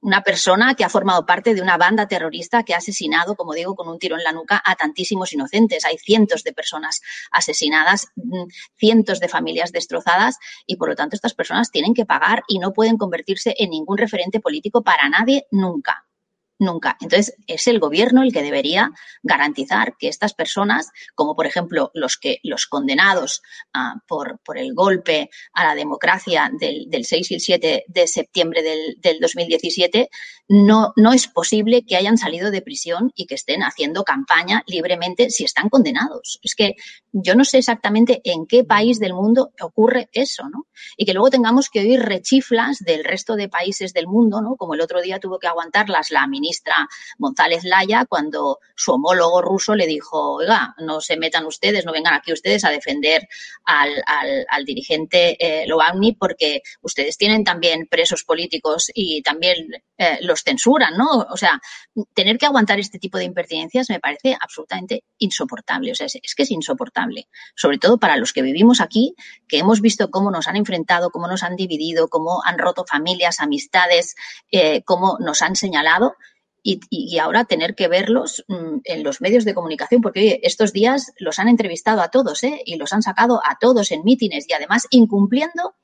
una 0.02 0.22
persona 0.22 0.74
que 0.74 0.84
ha 0.84 0.88
formado 0.88 1.26
parte 1.26 1.54
de 1.54 1.60
una 1.60 1.76
banda 1.76 2.08
terrorista 2.08 2.62
que 2.62 2.74
ha 2.74 2.78
asesinado, 2.78 3.36
como 3.36 3.52
digo, 3.52 3.74
con 3.74 3.88
un 3.88 3.98
tiro 3.98 4.16
en 4.16 4.24
la 4.24 4.32
nuca 4.32 4.60
a 4.64 4.74
tantísimos 4.74 5.32
inocentes. 5.32 5.84
Hay 5.84 5.98
cientos 5.98 6.42
de 6.42 6.52
personas 6.52 7.00
asesinadas, 7.30 8.08
mm, 8.16 8.44
cientos 8.78 9.20
de 9.20 9.28
familias 9.28 9.72
destrozadas 9.72 10.38
y 10.66 10.76
por 10.76 10.88
lo 10.88 10.96
tanto 10.96 11.16
estas 11.16 11.34
personas 11.34 11.70
tienen 11.70 11.94
que 11.94 12.06
pagar 12.06 12.42
y 12.48 12.58
no 12.58 12.72
pueden 12.72 12.96
convertirse 12.96 13.54
en 13.58 13.70
ningún 13.70 13.98
referente 13.98 14.40
político 14.40 14.82
para 14.82 15.08
nadie 15.08 15.46
nunca 15.50 16.06
nunca. 16.60 16.96
Entonces, 17.00 17.34
es 17.46 17.66
el 17.66 17.80
gobierno 17.80 18.22
el 18.22 18.32
que 18.32 18.42
debería 18.42 18.92
garantizar 19.22 19.96
que 19.98 20.08
estas 20.08 20.34
personas, 20.34 20.90
como 21.14 21.34
por 21.34 21.46
ejemplo 21.46 21.90
los 21.94 22.16
que 22.16 22.38
los 22.44 22.66
condenados 22.66 23.42
uh, 23.74 23.98
por, 24.06 24.38
por, 24.44 24.58
el 24.58 24.74
golpe 24.74 25.30
a 25.54 25.64
la 25.64 25.74
democracia 25.74 26.50
del, 26.52 26.88
del 26.88 27.04
6 27.04 27.30
y 27.30 27.34
el 27.34 27.40
7 27.40 27.84
de 27.88 28.06
septiembre 28.06 28.62
del, 28.62 29.00
del, 29.00 29.18
2017, 29.20 30.10
no, 30.48 30.92
no 30.96 31.12
es 31.12 31.28
posible 31.28 31.84
que 31.86 31.96
hayan 31.96 32.18
salido 32.18 32.50
de 32.50 32.60
prisión 32.60 33.10
y 33.14 33.26
que 33.26 33.36
estén 33.36 33.62
haciendo 33.62 34.04
campaña 34.04 34.62
libremente 34.66 35.30
si 35.30 35.44
están 35.44 35.70
condenados. 35.70 36.40
Es 36.42 36.54
que 36.54 36.74
yo 37.12 37.34
no 37.34 37.44
sé 37.44 37.58
exactamente 37.58 38.20
en 38.24 38.46
qué 38.46 38.64
país 38.64 38.98
del 38.98 39.14
mundo 39.14 39.52
ocurre 39.60 40.10
eso, 40.12 40.48
¿no? 40.50 40.66
Y 40.96 41.06
que 41.06 41.14
luego 41.14 41.30
tengamos 41.30 41.70
que 41.70 41.80
oír 41.80 42.00
rechiflas 42.00 42.78
del 42.80 43.04
resto 43.04 43.36
de 43.36 43.48
países 43.48 43.92
del 43.92 44.06
mundo, 44.06 44.42
¿no? 44.42 44.56
Como 44.56 44.74
el 44.74 44.80
otro 44.80 45.00
día 45.00 45.20
tuvo 45.20 45.38
que 45.38 45.46
aguantarlas 45.46 46.10
la 46.10 46.26
ministra 46.26 46.49
González 47.18 47.64
Laya 47.64 48.04
cuando 48.06 48.58
su 48.74 48.92
homólogo 48.92 49.42
ruso 49.42 49.74
le 49.74 49.86
dijo, 49.86 50.34
oiga, 50.34 50.74
no 50.78 51.00
se 51.00 51.16
metan 51.16 51.46
ustedes, 51.46 51.84
no 51.84 51.92
vengan 51.92 52.14
aquí 52.14 52.32
ustedes 52.32 52.64
a 52.64 52.70
defender 52.70 53.28
al, 53.64 54.02
al, 54.48 54.64
dirigente 54.64 55.36
eh, 55.38 55.66
porque 56.18 56.62
ustedes 56.82 57.16
tienen 57.16 57.44
también 57.44 57.86
presos 57.90 58.24
políticos 58.24 58.90
y 58.94 59.22
también 59.22 59.56
eh, 59.96 60.18
los 60.22 60.42
censuran, 60.42 60.96
¿no? 60.96 61.26
O 61.30 61.36
sea, 61.36 61.60
tener 62.14 62.38
que 62.38 62.46
aguantar 62.46 62.78
este 62.78 62.98
tipo 62.98 63.18
de 63.18 63.24
impertinencias 63.24 63.88
me 63.90 64.00
parece 64.00 64.36
absolutamente 64.38 65.04
insoportable. 65.18 65.92
O 65.92 65.94
sea, 65.94 66.06
es, 66.06 66.16
es 66.22 66.34
que 66.34 66.42
es 66.42 66.50
insoportable 66.50 66.90
sobre 67.54 67.78
todo 67.78 67.98
para 67.98 68.16
los 68.16 68.32
que 68.32 68.42
vivimos 68.42 68.80
aquí, 68.80 69.14
que 69.48 69.58
hemos 69.58 69.80
visto 69.80 70.10
cómo 70.10 70.30
nos 70.30 70.48
han 70.48 70.56
enfrentado, 70.56 71.10
cómo 71.10 71.28
nos 71.28 71.42
han 71.42 71.56
dividido, 71.56 72.08
cómo 72.08 72.42
han 72.44 72.58
roto 72.58 72.84
familias, 72.86 73.40
amistades, 73.40 74.14
eh, 74.50 74.82
cómo 74.84 75.18
nos 75.20 75.42
han 75.42 75.56
señalado. 75.56 76.14
Y, 76.62 77.18
ahora 77.18 77.44
tener 77.44 77.74
que 77.74 77.88
verlos 77.88 78.44
mmm, 78.48 78.78
en 78.84 79.02
los 79.02 79.20
medios 79.20 79.44
de 79.44 79.54
comunicación, 79.54 80.02
porque 80.02 80.20
oye, 80.20 80.40
estos 80.42 80.72
días 80.72 81.12
los 81.18 81.38
han 81.38 81.48
entrevistado 81.48 82.02
a 82.02 82.08
todos 82.08 82.44
¿eh? 82.44 82.62
y 82.64 82.76
los 82.76 82.92
han 82.92 83.02
sacado 83.02 83.40
a 83.44 83.56
todos 83.60 83.90
en 83.92 84.04
mítines 84.04 84.46
y 84.48 84.52
además 84.52 84.86
incumpliendo 84.90 85.74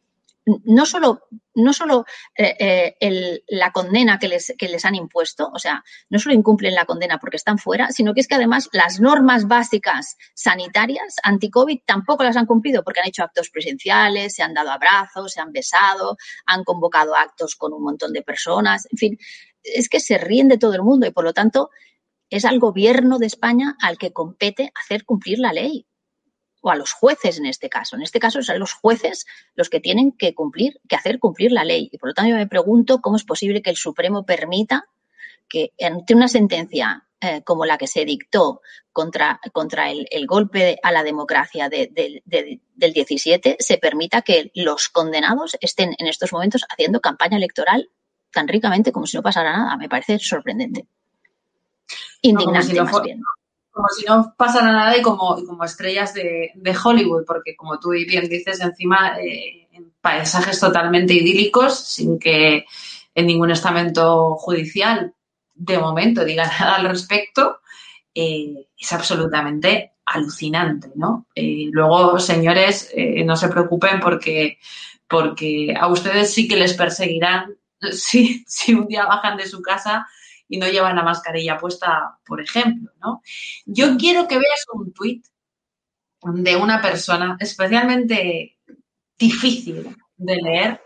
no 0.64 0.86
solo, 0.86 1.22
no 1.54 1.72
solo 1.72 2.04
eh, 2.36 2.94
eh, 3.00 3.42
la 3.48 3.72
condena 3.72 4.18
que 4.18 4.28
les, 4.28 4.54
que 4.56 4.68
les 4.68 4.84
han 4.84 4.94
impuesto, 4.94 5.50
o 5.52 5.58
sea, 5.58 5.82
no 6.08 6.20
solo 6.20 6.36
incumplen 6.36 6.74
la 6.74 6.84
condena 6.84 7.18
porque 7.18 7.36
están 7.36 7.58
fuera, 7.58 7.90
sino 7.90 8.14
que 8.14 8.20
es 8.20 8.28
que 8.28 8.36
además 8.36 8.68
las 8.72 9.00
normas 9.00 9.48
básicas 9.48 10.16
sanitarias 10.34 11.16
anti-COVID 11.24 11.80
tampoco 11.84 12.22
las 12.22 12.36
han 12.36 12.46
cumplido 12.46 12.84
porque 12.84 13.00
han 13.00 13.08
hecho 13.08 13.24
actos 13.24 13.50
presenciales, 13.50 14.34
se 14.34 14.44
han 14.44 14.54
dado 14.54 14.70
abrazos, 14.70 15.32
se 15.32 15.40
han 15.40 15.52
besado, 15.52 16.16
han 16.46 16.62
convocado 16.62 17.16
actos 17.16 17.56
con 17.56 17.72
un 17.72 17.82
montón 17.82 18.12
de 18.12 18.22
personas, 18.22 18.86
en 18.92 18.98
fin, 18.98 19.18
es 19.74 19.88
que 19.88 20.00
se 20.00 20.18
ríen 20.18 20.48
de 20.48 20.58
todo 20.58 20.74
el 20.74 20.82
mundo 20.82 21.06
y 21.06 21.10
por 21.10 21.24
lo 21.24 21.32
tanto 21.32 21.70
es 22.30 22.44
al 22.44 22.58
gobierno 22.58 23.18
de 23.18 23.26
España 23.26 23.76
al 23.80 23.98
que 23.98 24.12
compete 24.12 24.72
hacer 24.74 25.04
cumplir 25.04 25.38
la 25.38 25.52
ley 25.52 25.86
o 26.60 26.70
a 26.70 26.76
los 26.76 26.92
jueces 26.92 27.38
en 27.38 27.46
este 27.46 27.68
caso. 27.68 27.96
En 27.96 28.02
este 28.02 28.18
caso 28.18 28.42
son 28.42 28.58
los 28.58 28.72
jueces 28.72 29.26
los 29.54 29.70
que 29.70 29.80
tienen 29.80 30.12
que 30.12 30.34
cumplir, 30.34 30.80
que 30.88 30.96
hacer 30.96 31.18
cumplir 31.18 31.52
la 31.52 31.64
ley. 31.64 31.88
Y 31.92 31.98
por 31.98 32.08
lo 32.08 32.14
tanto 32.14 32.30
yo 32.30 32.36
me 32.36 32.48
pregunto 32.48 33.00
cómo 33.00 33.16
es 33.16 33.24
posible 33.24 33.62
que 33.62 33.70
el 33.70 33.76
Supremo 33.76 34.24
permita 34.24 34.88
que 35.48 35.72
ante 35.80 36.14
una 36.14 36.26
sentencia 36.26 37.06
eh, 37.20 37.42
como 37.44 37.64
la 37.64 37.78
que 37.78 37.86
se 37.86 38.04
dictó 38.04 38.60
contra, 38.92 39.40
contra 39.52 39.90
el, 39.90 40.06
el 40.10 40.26
golpe 40.26 40.78
a 40.82 40.92
la 40.92 41.02
democracia 41.02 41.68
de, 41.68 41.88
de, 41.92 42.22
de, 42.24 42.60
del 42.74 42.92
17 42.92 43.56
se 43.58 43.78
permita 43.78 44.22
que 44.22 44.50
los 44.54 44.88
condenados 44.88 45.56
estén 45.60 45.94
en 45.98 46.08
estos 46.08 46.32
momentos 46.32 46.64
haciendo 46.68 47.00
campaña 47.00 47.36
electoral 47.36 47.90
tan 48.36 48.46
ricamente 48.46 48.92
como 48.92 49.06
si 49.06 49.16
no 49.16 49.22
pasara 49.22 49.56
nada. 49.56 49.76
Me 49.78 49.88
parece 49.88 50.18
sorprendente. 50.18 50.86
Indignante, 52.22 52.74
no, 52.74 52.84
más 52.84 53.02
bien 53.02 53.22
como 53.76 53.88
si 53.88 54.06
no 54.06 54.34
pasara 54.38 54.72
nada 54.72 54.96
y 54.96 55.02
como, 55.02 55.36
como 55.44 55.62
estrellas 55.62 56.14
de, 56.14 56.50
de, 56.54 56.76
Hollywood, 56.82 57.24
porque 57.26 57.54
como 57.54 57.78
tú 57.78 57.90
bien 57.90 58.26
dices, 58.26 58.58
encima 58.62 59.18
eh, 59.20 59.68
en 59.70 59.92
paisajes 60.00 60.58
totalmente 60.58 61.12
idílicos, 61.12 61.78
sin 61.78 62.18
que 62.18 62.64
en 63.14 63.26
ningún 63.26 63.50
estamento 63.50 64.34
judicial 64.36 65.12
de 65.54 65.78
momento 65.78 66.24
diga 66.24 66.46
nada 66.58 66.76
al 66.76 66.88
respecto, 66.88 67.60
eh, 68.14 68.68
es 68.78 68.92
absolutamente 68.94 69.92
alucinante, 70.06 70.92
¿no? 70.94 71.26
Eh, 71.34 71.68
luego, 71.70 72.18
señores, 72.18 72.90
eh, 72.94 73.24
no 73.24 73.36
se 73.36 73.48
preocupen 73.48 74.00
porque, 74.00 74.58
porque 75.06 75.74
a 75.78 75.88
ustedes 75.88 76.32
sí 76.32 76.48
que 76.48 76.56
les 76.56 76.72
perseguirán 76.72 77.56
si, 77.92 78.44
si 78.48 78.74
un 78.74 78.86
día 78.86 79.06
bajan 79.06 79.36
de 79.36 79.46
su 79.46 79.62
casa 79.62 80.06
y 80.48 80.58
no 80.58 80.68
llevan 80.68 80.96
la 80.96 81.02
mascarilla 81.02 81.58
puesta, 81.58 82.18
por 82.24 82.40
ejemplo, 82.40 82.92
¿no? 83.00 83.22
Yo 83.64 83.96
quiero 83.96 84.28
que 84.28 84.38
veas 84.38 84.64
un 84.72 84.92
tuit 84.92 85.26
de 86.22 86.56
una 86.56 86.80
persona 86.80 87.36
especialmente 87.40 88.58
difícil 89.18 89.96
de 90.16 90.36
leer 90.36 90.80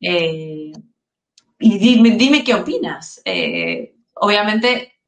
eh, 0.00 0.72
y 1.58 1.78
dime, 1.78 2.10
dime, 2.16 2.44
qué 2.44 2.54
opinas. 2.54 3.20
Eh, 3.24 3.96
obviamente 4.14 5.00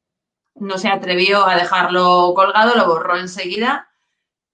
no 0.55 0.77
se 0.77 0.87
atrevió 0.87 1.45
a 1.45 1.55
dejarlo 1.55 2.33
colgado, 2.35 2.75
lo 2.75 2.87
borró 2.87 3.17
enseguida, 3.17 3.89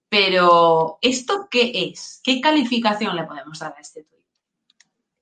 pero 0.08 0.98
¿esto 1.00 1.48
qué 1.50 1.72
es? 1.74 2.20
¿Qué 2.22 2.40
calificación 2.40 3.16
le 3.16 3.24
podemos 3.24 3.58
dar 3.58 3.74
a 3.76 3.80
este 3.80 4.04
tuit? 4.04 4.24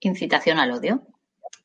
Incitación 0.00 0.58
al 0.58 0.72
odio 0.72 1.11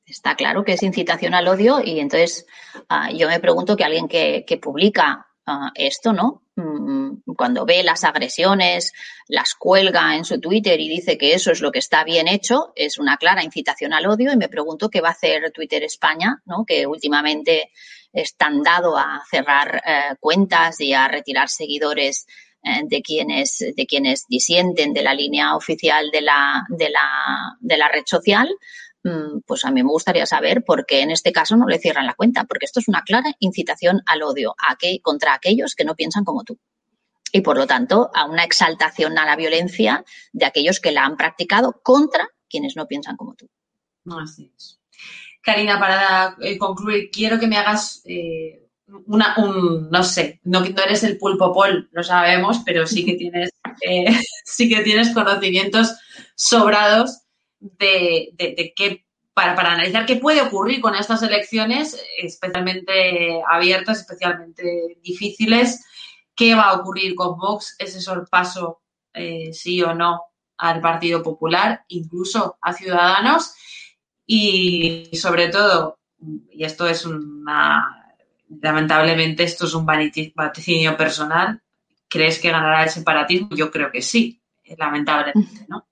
está 0.08 0.36
claro 0.36 0.64
que 0.64 0.74
es 0.74 0.84
incitación 0.84 1.34
al 1.34 1.47
odio 1.47 1.82
y 1.84 1.99
entonces 1.99 2.45
uh, 2.89 3.16
yo 3.16 3.28
me 3.28 3.39
pregunto 3.39 3.76
que 3.76 3.84
alguien 3.84 4.08
que, 4.08 4.60
publica 4.62 5.28
uh, 5.45 5.70
esto, 5.76 6.14
¿no? 6.14 6.43
Mm, 6.55 7.34
cuando 7.36 7.66
ve 7.66 7.84
las 7.84 8.03
agresiones, 8.03 8.93
las 9.28 9.53
cuelga 9.53 10.16
en 10.16 10.26
su 10.26 10.39
Twitter 10.39 10.80
y 10.80 10.89
dice 10.89 11.18
que 11.18 11.34
eso 11.34 11.51
es 11.51 11.62
lo 11.62 11.72
que 11.72 11.80
está 11.80 12.03
bien 12.03 12.28
hecho, 12.28 12.72
es 12.76 12.97
una 12.97 13.18
clara 13.18 13.43
incitación 13.43 13.93
al 13.93 14.08
odio 14.08 14.32
y 14.32 14.38
me 14.38 14.49
pregunto 14.49 14.89
qué 14.89 15.01
va 15.01 15.10
a 15.10 15.12
hacer 15.12 15.51
Twitter 15.51 15.84
España, 15.84 16.41
¿no? 16.45 16.64
Que 16.66 16.88
últimamente 16.88 17.72
están 18.14 18.64
dado 18.64 18.97
a 18.97 19.22
cerrar 19.30 19.84
uh, 19.86 20.16
cuentas 20.20 20.80
y 20.80 20.93
a 20.93 21.08
retirar 21.08 21.49
seguidores 21.49 22.26
eh, 22.64 22.82
de 22.86 23.01
quienes, 23.01 23.60
de 23.60 23.86
quienes 23.86 24.26
disienten 24.28 24.91
de 24.93 25.03
la 25.03 25.14
línea 25.14 25.55
oficial 25.55 26.10
de 26.12 26.22
la, 26.22 26.66
de 26.70 26.89
la, 26.89 27.55
de 27.60 27.78
la 27.78 27.88
red 27.88 28.03
social, 28.05 28.49
pues 29.45 29.66
a 29.66 29.72
mí 29.72 29.84
me 29.84 29.89
gustaría 29.89 30.26
saber 30.26 30.64
por 30.64 30.86
qué 30.86 31.01
en 31.01 31.12
este 31.12 31.32
caso 31.32 31.55
no 31.55 31.68
le 31.68 31.80
cierran 31.80 32.05
la 32.05 32.16
cuenta, 32.16 32.45
porque 32.45 32.66
esto 32.66 32.80
es 32.80 32.88
una 32.88 33.01
clara 33.01 33.34
incitación 33.39 34.01
al 34.05 34.24
odio 34.24 34.55
a 34.58 34.78
contra 35.01 35.34
aquellos 35.34 35.76
que 35.76 35.86
no 35.86 35.95
piensan 35.95 36.24
como 36.24 36.43
tú. 36.43 36.58
Y 37.32 37.41
por 37.41 37.58
lo 37.58 37.68
tanto, 37.68 38.10
a 38.14 38.26
una 38.26 38.43
exaltación 38.43 39.18
a 39.18 39.26
la 39.26 39.36
violencia 39.36 40.05
de 40.32 40.45
aquellos 40.45 40.80
que 40.80 40.91
la 40.91 41.05
han 41.05 41.18
practicado 41.18 41.82
contra 41.84 42.30
quienes 42.49 42.76
no 42.76 42.88
piensan 42.88 43.18
como 43.18 43.36
tú. 43.36 43.49
Así 44.22 44.51
es. 44.55 44.80
Karina, 45.41 45.80
para 45.80 46.36
eh, 46.41 46.58
concluir, 46.58 47.10
quiero 47.12 47.39
que 47.39 47.47
me 47.47 47.58
hagas 47.58 48.01
eh, 48.05 48.68
una, 49.05 49.36
un, 49.38 49.89
no 49.89 50.03
sé, 50.03 50.39
no, 50.43 50.62
no 50.62 50.84
eres 50.84 51.03
el 51.03 51.18
pulpo 51.18 51.53
pol, 51.53 51.89
lo 51.91 52.03
sabemos, 52.03 52.62
pero 52.66 52.88
sí 52.88 53.05
que 53.05 53.16
tienes, 53.16 53.51
eh, 53.88 54.05
sí 54.45 54.70
que 54.70 54.82
tienes 54.82 55.14
conocimientos 55.14 55.95
sobrados 56.36 57.27
de, 57.60 58.30
de, 58.34 58.74
qué, 58.76 59.05
para, 59.34 59.55
para, 59.55 59.74
analizar 59.74 60.05
qué 60.05 60.16
puede 60.16 60.41
ocurrir 60.41 60.82
con 60.82 60.95
estas 60.95 61.22
elecciones, 61.24 62.01
especialmente 62.18 63.41
abiertas, 63.49 63.99
especialmente 63.99 64.97
difíciles, 65.01 65.86
qué 66.36 66.55
va 66.55 66.70
a 66.70 66.76
ocurrir 66.76 67.16
con 67.16 67.38
Vox, 67.38 67.76
ese 67.80 67.99
sorpaso, 67.99 68.82
eh, 69.14 69.51
sí 69.53 69.82
o 69.82 69.93
no, 69.93 70.22
al 70.58 70.82
Partido 70.82 71.22
Popular, 71.24 71.84
incluso 71.88 72.58
a 72.62 72.74
Ciudadanos, 72.74 73.53
y 74.26 75.10
sobre 75.14 75.47
todo, 75.47 75.99
y 76.51 76.64
esto 76.64 76.88
es 76.88 77.05
una, 77.05 78.16
lamentablemente 78.62 79.43
esto 79.43 79.66
es 79.66 79.74
un 79.74 79.86
vaticinio 79.86 80.97
personal, 80.97 81.62
¿crees 82.08 82.39
que 82.39 82.51
ganará 82.51 82.84
el 82.84 82.89
separatismo? 82.89 83.49
Yo 83.55 83.72
creo 83.72 83.91
que 83.91 84.01
sí, 84.01 84.41
lamentablemente, 84.78 85.66
¿no? 85.68 85.88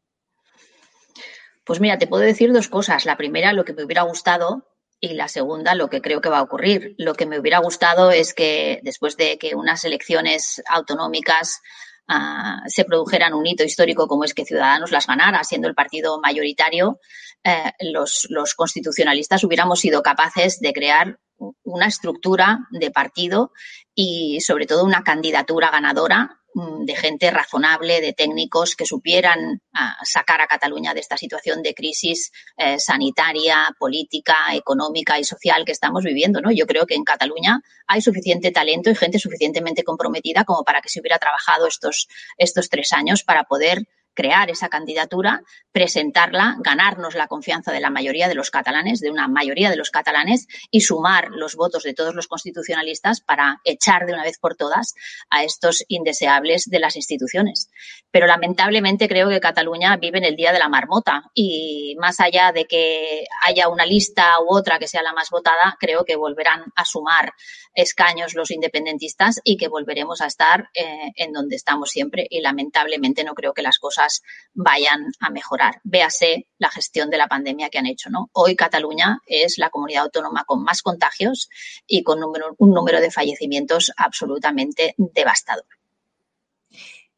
Pues 1.66 1.80
mira, 1.80 1.98
te 1.98 2.08
puedo 2.08 2.24
decir 2.24 2.54
dos 2.54 2.70
cosas. 2.70 3.06
La 3.06 3.18
primera, 3.18 3.52
lo 3.52 3.66
que 3.66 3.74
me 3.74 3.84
hubiera 3.84 4.04
gustado 4.04 4.68
y 5.00 5.14
la 5.14 5.28
segunda, 5.28 5.76
lo 5.76 5.90
que 5.90 6.02
creo 6.02 6.22
que 6.22 6.30
va 6.30 6.38
a 6.40 6.44
ocurrir. 6.44 6.96
Lo 6.98 7.16
que 7.16 7.26
me 7.26 7.40
hubiera 7.40 7.60
gustado 7.60 8.12
es 8.12 8.34
que 8.34 8.80
después 8.84 9.18
de 9.18 9.38
que 9.38 9.56
unas 9.56 9.84
elecciones 9.84 10.62
autonómicas 10.68 11.62
uh, 12.08 12.68
se 12.68 12.86
produjeran 12.86 13.34
un 13.34 13.46
hito 13.46 13.64
histórico 13.64 14.08
como 14.08 14.24
es 14.24 14.34
que 14.34 14.46
Ciudadanos 14.46 14.92
las 14.92 15.08
ganara, 15.08 15.44
siendo 15.44 15.68
el 15.68 15.76
partido 15.76 16.20
mayoritario, 16.22 17.00
eh, 17.44 17.74
los, 17.92 18.56
constitucionalistas 18.56 19.44
hubiéramos 19.44 19.80
sido 19.80 20.02
capaces 20.02 20.60
de 20.60 20.74
crear 20.74 21.20
una 21.64 21.88
estructura 21.88 22.68
de 22.72 22.90
partido 22.90 23.52
y 23.94 24.40
sobre 24.42 24.66
todo 24.66 24.84
una 24.84 25.04
candidatura 25.04 25.70
ganadora 25.70 26.40
de 26.56 26.96
gente 26.96 27.30
razonable, 27.32 28.00
de 28.00 28.14
técnicos 28.14 28.78
que 28.78 28.86
supieran 28.86 29.62
ah, 29.74 29.98
sacar 30.04 30.40
a 30.40 30.48
Cataluña 30.48 30.94
de 30.94 31.02
esta 31.02 31.18
situación 31.18 31.62
de 31.62 31.74
crisis 31.74 32.32
eh, 32.56 32.80
sanitaria, 32.80 33.76
política, 33.78 34.36
económica 34.54 35.20
y 35.20 35.26
social 35.26 35.66
que 35.66 35.74
estamos 35.74 36.06
viviendo. 36.06 36.40
¿no? 36.40 36.52
Yo 36.52 36.66
creo 36.66 36.86
que 36.86 36.96
en 36.96 37.04
Cataluña 37.04 37.60
hay 37.88 38.02
suficiente 38.02 38.52
talento 38.52 38.90
y 38.90 38.96
gente 38.96 39.20
suficientemente 39.20 39.84
comprometida 39.84 40.46
como 40.46 40.64
para 40.64 40.80
que 40.80 40.88
se 40.88 41.02
hubiera 41.02 41.20
trabajado 41.20 41.68
estos, 41.68 42.08
estos 42.38 42.70
tres 42.70 42.94
años 42.94 43.24
para 43.24 43.44
poder 43.44 43.86
crear 44.16 44.50
esa 44.50 44.70
candidatura, 44.70 45.44
presentarla, 45.72 46.56
ganarnos 46.60 47.14
la 47.14 47.28
confianza 47.28 47.72
de 47.72 47.82
la 47.82 47.90
mayoría 47.92 48.28
de 48.28 48.34
los 48.34 48.50
catalanes, 48.50 49.02
de 49.02 49.12
una 49.12 49.28
mayoría 49.28 49.70
de 49.70 49.76
los 49.76 49.92
catalanes, 49.92 50.48
y 50.72 50.82
sumar 50.82 51.30
los 51.30 51.56
votos 51.56 51.84
de 51.84 51.94
todos 51.94 52.16
los 52.16 52.28
constitucionalistas 52.28 53.22
para 53.22 53.62
echar 53.64 54.06
de 54.06 54.14
una 54.14 54.24
vez 54.24 54.40
por 54.40 54.56
todas 54.56 54.96
a 55.30 55.44
estos 55.44 55.84
indeseables 55.88 56.66
de 56.66 56.80
las 56.80 56.96
instituciones. 56.96 57.70
Pero 58.10 58.26
lamentablemente 58.26 59.08
creo 59.08 59.30
que 59.30 59.40
Cataluña 59.40 59.98
vive 59.98 60.18
en 60.18 60.24
el 60.24 60.36
día 60.36 60.54
de 60.54 60.60
la 60.60 60.70
marmota 60.70 61.30
y 61.34 61.96
más 62.00 62.20
allá 62.22 62.52
de 62.54 62.66
que 62.66 63.26
haya 63.46 63.68
una 63.68 63.86
lista 63.86 64.40
u 64.40 64.56
otra 64.56 64.80
que 64.80 64.88
sea 64.88 65.04
la 65.04 65.14
más 65.14 65.30
votada, 65.30 65.76
creo 65.80 66.06
que 66.06 66.16
volverán 66.16 66.64
a 66.76 66.86
sumar 66.86 67.34
escaños 67.76 68.34
los 68.34 68.52
independentistas 68.52 69.42
y 69.44 69.58
que 69.58 69.68
volveremos 69.68 70.22
a 70.22 70.28
estar 70.28 70.70
eh, 70.74 71.12
en 71.16 71.34
donde 71.34 71.56
estamos 71.56 71.90
siempre 71.90 72.26
y 72.30 72.42
lamentablemente 72.42 73.24
no 73.24 73.36
creo 73.36 73.54
que 73.54 73.62
las 73.62 73.78
cosas 73.78 74.24
vayan 74.54 75.12
a 75.20 75.30
mejorar. 75.30 75.82
Véase 75.84 76.48
la 76.58 76.70
gestión 76.70 77.10
de 77.10 77.18
la 77.18 77.28
pandemia 77.28 77.70
que 77.70 77.78
han 77.78 77.86
hecho. 77.86 78.10
¿no? 78.10 78.30
Hoy 78.34 78.56
Cataluña 78.56 79.20
es 79.28 79.58
la 79.58 79.70
comunidad 79.70 80.04
autónoma 80.04 80.46
con 80.46 80.64
más 80.64 80.82
contagios 80.82 81.50
y 81.86 82.04
con 82.04 82.20
un 82.24 82.72
número 82.72 83.02
de 83.02 83.12
fallecimientos 83.12 83.92
absolutamente 83.98 84.96
devastador. 84.98 85.66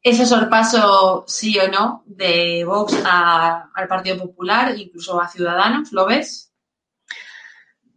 Ese 0.02 0.26
sorpaso, 0.26 1.24
sí 1.26 1.58
o 1.58 1.68
no, 1.68 2.04
de 2.06 2.64
Vox 2.64 2.94
al 3.04 3.88
Partido 3.88 4.18
Popular, 4.18 4.78
incluso 4.78 5.20
a 5.20 5.28
Ciudadanos, 5.28 5.92
¿lo 5.92 6.06
ves? 6.06 6.52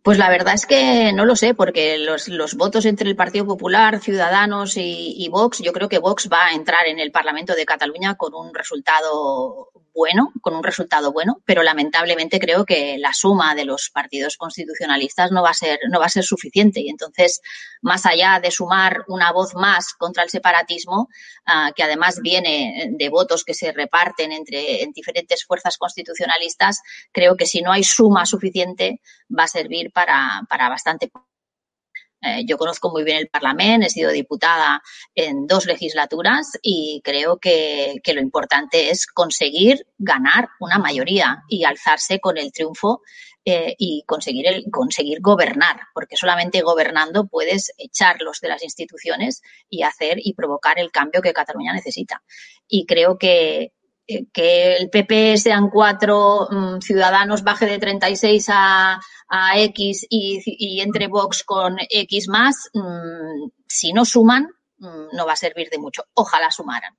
Pues 0.03 0.17
la 0.17 0.29
verdad 0.29 0.55
es 0.55 0.65
que 0.65 1.13
no 1.13 1.25
lo 1.25 1.35
sé, 1.35 1.53
porque 1.53 1.99
los, 1.99 2.27
los 2.27 2.55
votos 2.55 2.85
entre 2.85 3.07
el 3.07 3.15
Partido 3.15 3.45
Popular, 3.45 3.99
Ciudadanos 3.99 4.75
y, 4.77 5.13
y, 5.15 5.29
Vox, 5.29 5.59
yo 5.59 5.73
creo 5.73 5.89
que 5.89 5.99
Vox 5.99 6.27
va 6.27 6.47
a 6.47 6.53
entrar 6.53 6.87
en 6.87 6.97
el 6.97 7.11
Parlamento 7.11 7.53
de 7.53 7.65
Cataluña 7.65 8.15
con 8.15 8.33
un 8.33 8.51
resultado 8.53 9.71
bueno, 9.93 10.31
con 10.41 10.55
un 10.55 10.63
resultado 10.63 11.11
bueno, 11.11 11.41
pero 11.45 11.63
lamentablemente 11.63 12.39
creo 12.39 12.65
que 12.65 12.97
la 12.97 13.13
suma 13.13 13.55
de 13.55 13.65
los 13.65 13.89
partidos 13.89 14.37
constitucionalistas 14.37 15.31
no 15.31 15.43
va 15.43 15.49
a 15.49 15.53
ser, 15.53 15.79
no 15.89 15.99
va 15.99 16.05
a 16.05 16.09
ser 16.09 16.23
suficiente. 16.23 16.79
Y 16.79 16.89
entonces, 16.89 17.41
más 17.81 18.05
allá 18.05 18.39
de 18.41 18.51
sumar 18.51 19.03
una 19.07 19.31
voz 19.31 19.53
más 19.53 19.93
contra 19.93 20.23
el 20.23 20.29
separatismo, 20.29 21.09
uh, 21.47 21.73
que 21.75 21.83
además 21.83 22.19
viene 22.21 22.89
de 22.91 23.09
votos 23.09 23.43
que 23.43 23.53
se 23.53 23.71
reparten 23.71 24.31
entre 24.31 24.83
en 24.83 24.91
diferentes 24.91 25.45
fuerzas 25.45 25.77
constitucionalistas, 25.77 26.81
creo 27.11 27.35
que 27.35 27.45
si 27.45 27.61
no 27.61 27.71
hay 27.71 27.83
suma 27.83 28.25
suficiente, 28.25 29.01
va 29.37 29.43
a 29.43 29.47
servir 29.47 29.90
para, 29.91 30.45
para 30.49 30.69
bastante 30.69 31.11
eh, 32.23 32.45
yo 32.45 32.57
conozco 32.57 32.91
muy 32.91 33.03
bien 33.03 33.17
el 33.17 33.29
Parlamento, 33.29 33.87
he 33.87 33.89
sido 33.89 34.11
diputada 34.11 34.83
en 35.15 35.47
dos 35.47 35.65
legislaturas 35.65 36.51
y 36.61 37.01
creo 37.03 37.39
que, 37.39 37.95
que, 38.03 38.13
lo 38.13 38.21
importante 38.21 38.91
es 38.91 39.07
conseguir 39.07 39.87
ganar 39.97 40.49
una 40.59 40.77
mayoría 40.77 41.41
y 41.47 41.63
alzarse 41.63 42.19
con 42.19 42.37
el 42.37 42.51
triunfo 42.51 43.01
eh, 43.43 43.73
y 43.79 44.03
conseguir, 44.05 44.47
el, 44.47 44.65
conseguir 44.69 45.19
gobernar, 45.19 45.79
porque 45.95 46.15
solamente 46.15 46.61
gobernando 46.61 47.25
puedes 47.25 47.73
echarlos 47.79 48.39
de 48.39 48.49
las 48.49 48.61
instituciones 48.61 49.41
y 49.67 49.81
hacer 49.81 50.19
y 50.21 50.35
provocar 50.35 50.77
el 50.77 50.91
cambio 50.91 51.23
que 51.23 51.33
Cataluña 51.33 51.73
necesita. 51.73 52.21
Y 52.67 52.85
creo 52.85 53.17
que, 53.17 53.73
que 54.05 54.75
el 54.75 54.89
PP 54.89 55.37
sean 55.37 55.69
cuatro, 55.69 56.47
um, 56.47 56.81
Ciudadanos 56.81 57.43
baje 57.43 57.65
de 57.65 57.79
36 57.79 58.47
a, 58.49 58.99
a 59.29 59.59
X 59.59 60.07
y, 60.09 60.41
y, 60.45 60.81
entre 60.81 61.07
Vox 61.07 61.43
con 61.43 61.77
X 61.89 62.27
más, 62.27 62.69
um, 62.73 63.51
si 63.67 63.93
no 63.93 64.05
suman, 64.05 64.47
um, 64.79 65.07
no 65.13 65.25
va 65.25 65.33
a 65.33 65.37
servir 65.37 65.69
de 65.69 65.77
mucho. 65.77 66.03
Ojalá 66.13 66.51
sumaran. 66.51 66.97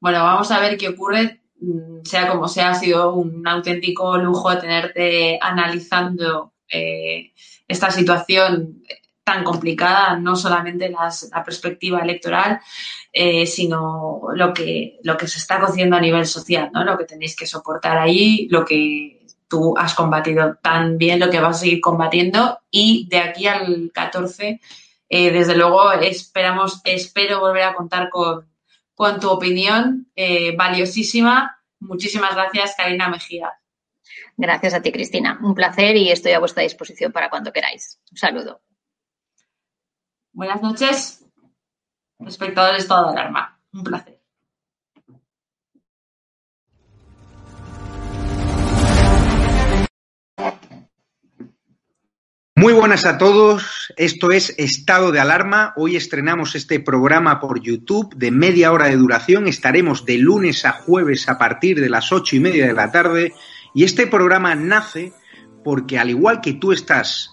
Bueno, 0.00 0.24
vamos 0.24 0.50
a 0.50 0.60
ver 0.60 0.76
qué 0.76 0.88
ocurre. 0.88 1.42
Mm, 1.60 2.02
sea 2.04 2.28
como 2.28 2.48
sea, 2.48 2.70
ha 2.70 2.74
sido 2.74 3.14
un 3.14 3.46
auténtico 3.46 4.16
lujo 4.18 4.58
tenerte 4.58 5.38
analizando 5.40 6.54
eh, 6.68 7.32
esta 7.68 7.90
situación 7.90 8.82
tan 9.24 9.44
complicada, 9.44 10.16
no 10.16 10.34
solamente 10.36 10.90
la 10.90 11.44
perspectiva 11.44 12.00
electoral, 12.00 12.60
eh, 13.12 13.46
sino 13.46 14.22
lo 14.34 14.52
que, 14.52 14.98
lo 15.02 15.16
que 15.16 15.28
se 15.28 15.38
está 15.38 15.60
cociendo 15.60 15.96
a 15.96 16.00
nivel 16.00 16.26
social, 16.26 16.70
¿no? 16.72 16.84
Lo 16.84 16.98
que 16.98 17.04
tenéis 17.04 17.36
que 17.36 17.46
soportar 17.46 17.98
ahí, 17.98 18.48
lo 18.50 18.64
que 18.64 19.26
tú 19.48 19.74
has 19.76 19.94
combatido 19.94 20.56
tan 20.62 20.98
bien, 20.98 21.20
lo 21.20 21.30
que 21.30 21.40
vas 21.40 21.56
a 21.56 21.60
seguir 21.60 21.80
combatiendo 21.80 22.58
y 22.70 23.06
de 23.10 23.18
aquí 23.18 23.46
al 23.46 23.90
14, 23.92 24.60
eh, 25.08 25.30
desde 25.30 25.56
luego, 25.56 25.92
esperamos, 25.92 26.80
espero 26.84 27.40
volver 27.40 27.64
a 27.64 27.74
contar 27.74 28.08
con, 28.08 28.48
con 28.94 29.20
tu 29.20 29.28
opinión 29.28 30.10
eh, 30.16 30.56
valiosísima. 30.56 31.62
Muchísimas 31.80 32.34
gracias, 32.34 32.74
Karina 32.76 33.08
Mejía. 33.08 33.52
Gracias 34.36 34.72
a 34.74 34.80
ti, 34.80 34.90
Cristina. 34.90 35.38
Un 35.42 35.54
placer 35.54 35.96
y 35.96 36.10
estoy 36.10 36.32
a 36.32 36.38
vuestra 36.38 36.62
disposición 36.62 37.12
para 37.12 37.28
cuando 37.28 37.52
queráis. 37.52 38.00
Un 38.10 38.16
saludo. 38.16 38.62
Buenas 40.34 40.62
noches, 40.62 41.26
espectadores 42.26 42.78
de 42.78 42.82
estado 42.82 43.12
de 43.12 43.20
alarma. 43.20 43.60
Un 43.74 43.84
placer. 43.84 44.18
Muy 52.56 52.72
buenas 52.72 53.04
a 53.04 53.18
todos, 53.18 53.92
esto 53.96 54.30
es 54.30 54.54
Estado 54.56 55.12
de 55.12 55.20
Alarma. 55.20 55.74
Hoy 55.76 55.96
estrenamos 55.96 56.54
este 56.54 56.80
programa 56.80 57.38
por 57.38 57.60
YouTube 57.60 58.14
de 58.14 58.30
media 58.30 58.72
hora 58.72 58.86
de 58.86 58.96
duración. 58.96 59.48
Estaremos 59.48 60.06
de 60.06 60.16
lunes 60.16 60.64
a 60.64 60.72
jueves 60.72 61.28
a 61.28 61.36
partir 61.36 61.78
de 61.78 61.90
las 61.90 62.10
ocho 62.10 62.36
y 62.36 62.40
media 62.40 62.66
de 62.66 62.72
la 62.72 62.90
tarde. 62.90 63.34
Y 63.74 63.84
este 63.84 64.06
programa 64.06 64.54
nace 64.54 65.12
porque 65.62 65.98
al 65.98 66.08
igual 66.08 66.40
que 66.40 66.54
tú 66.54 66.72
estás 66.72 67.32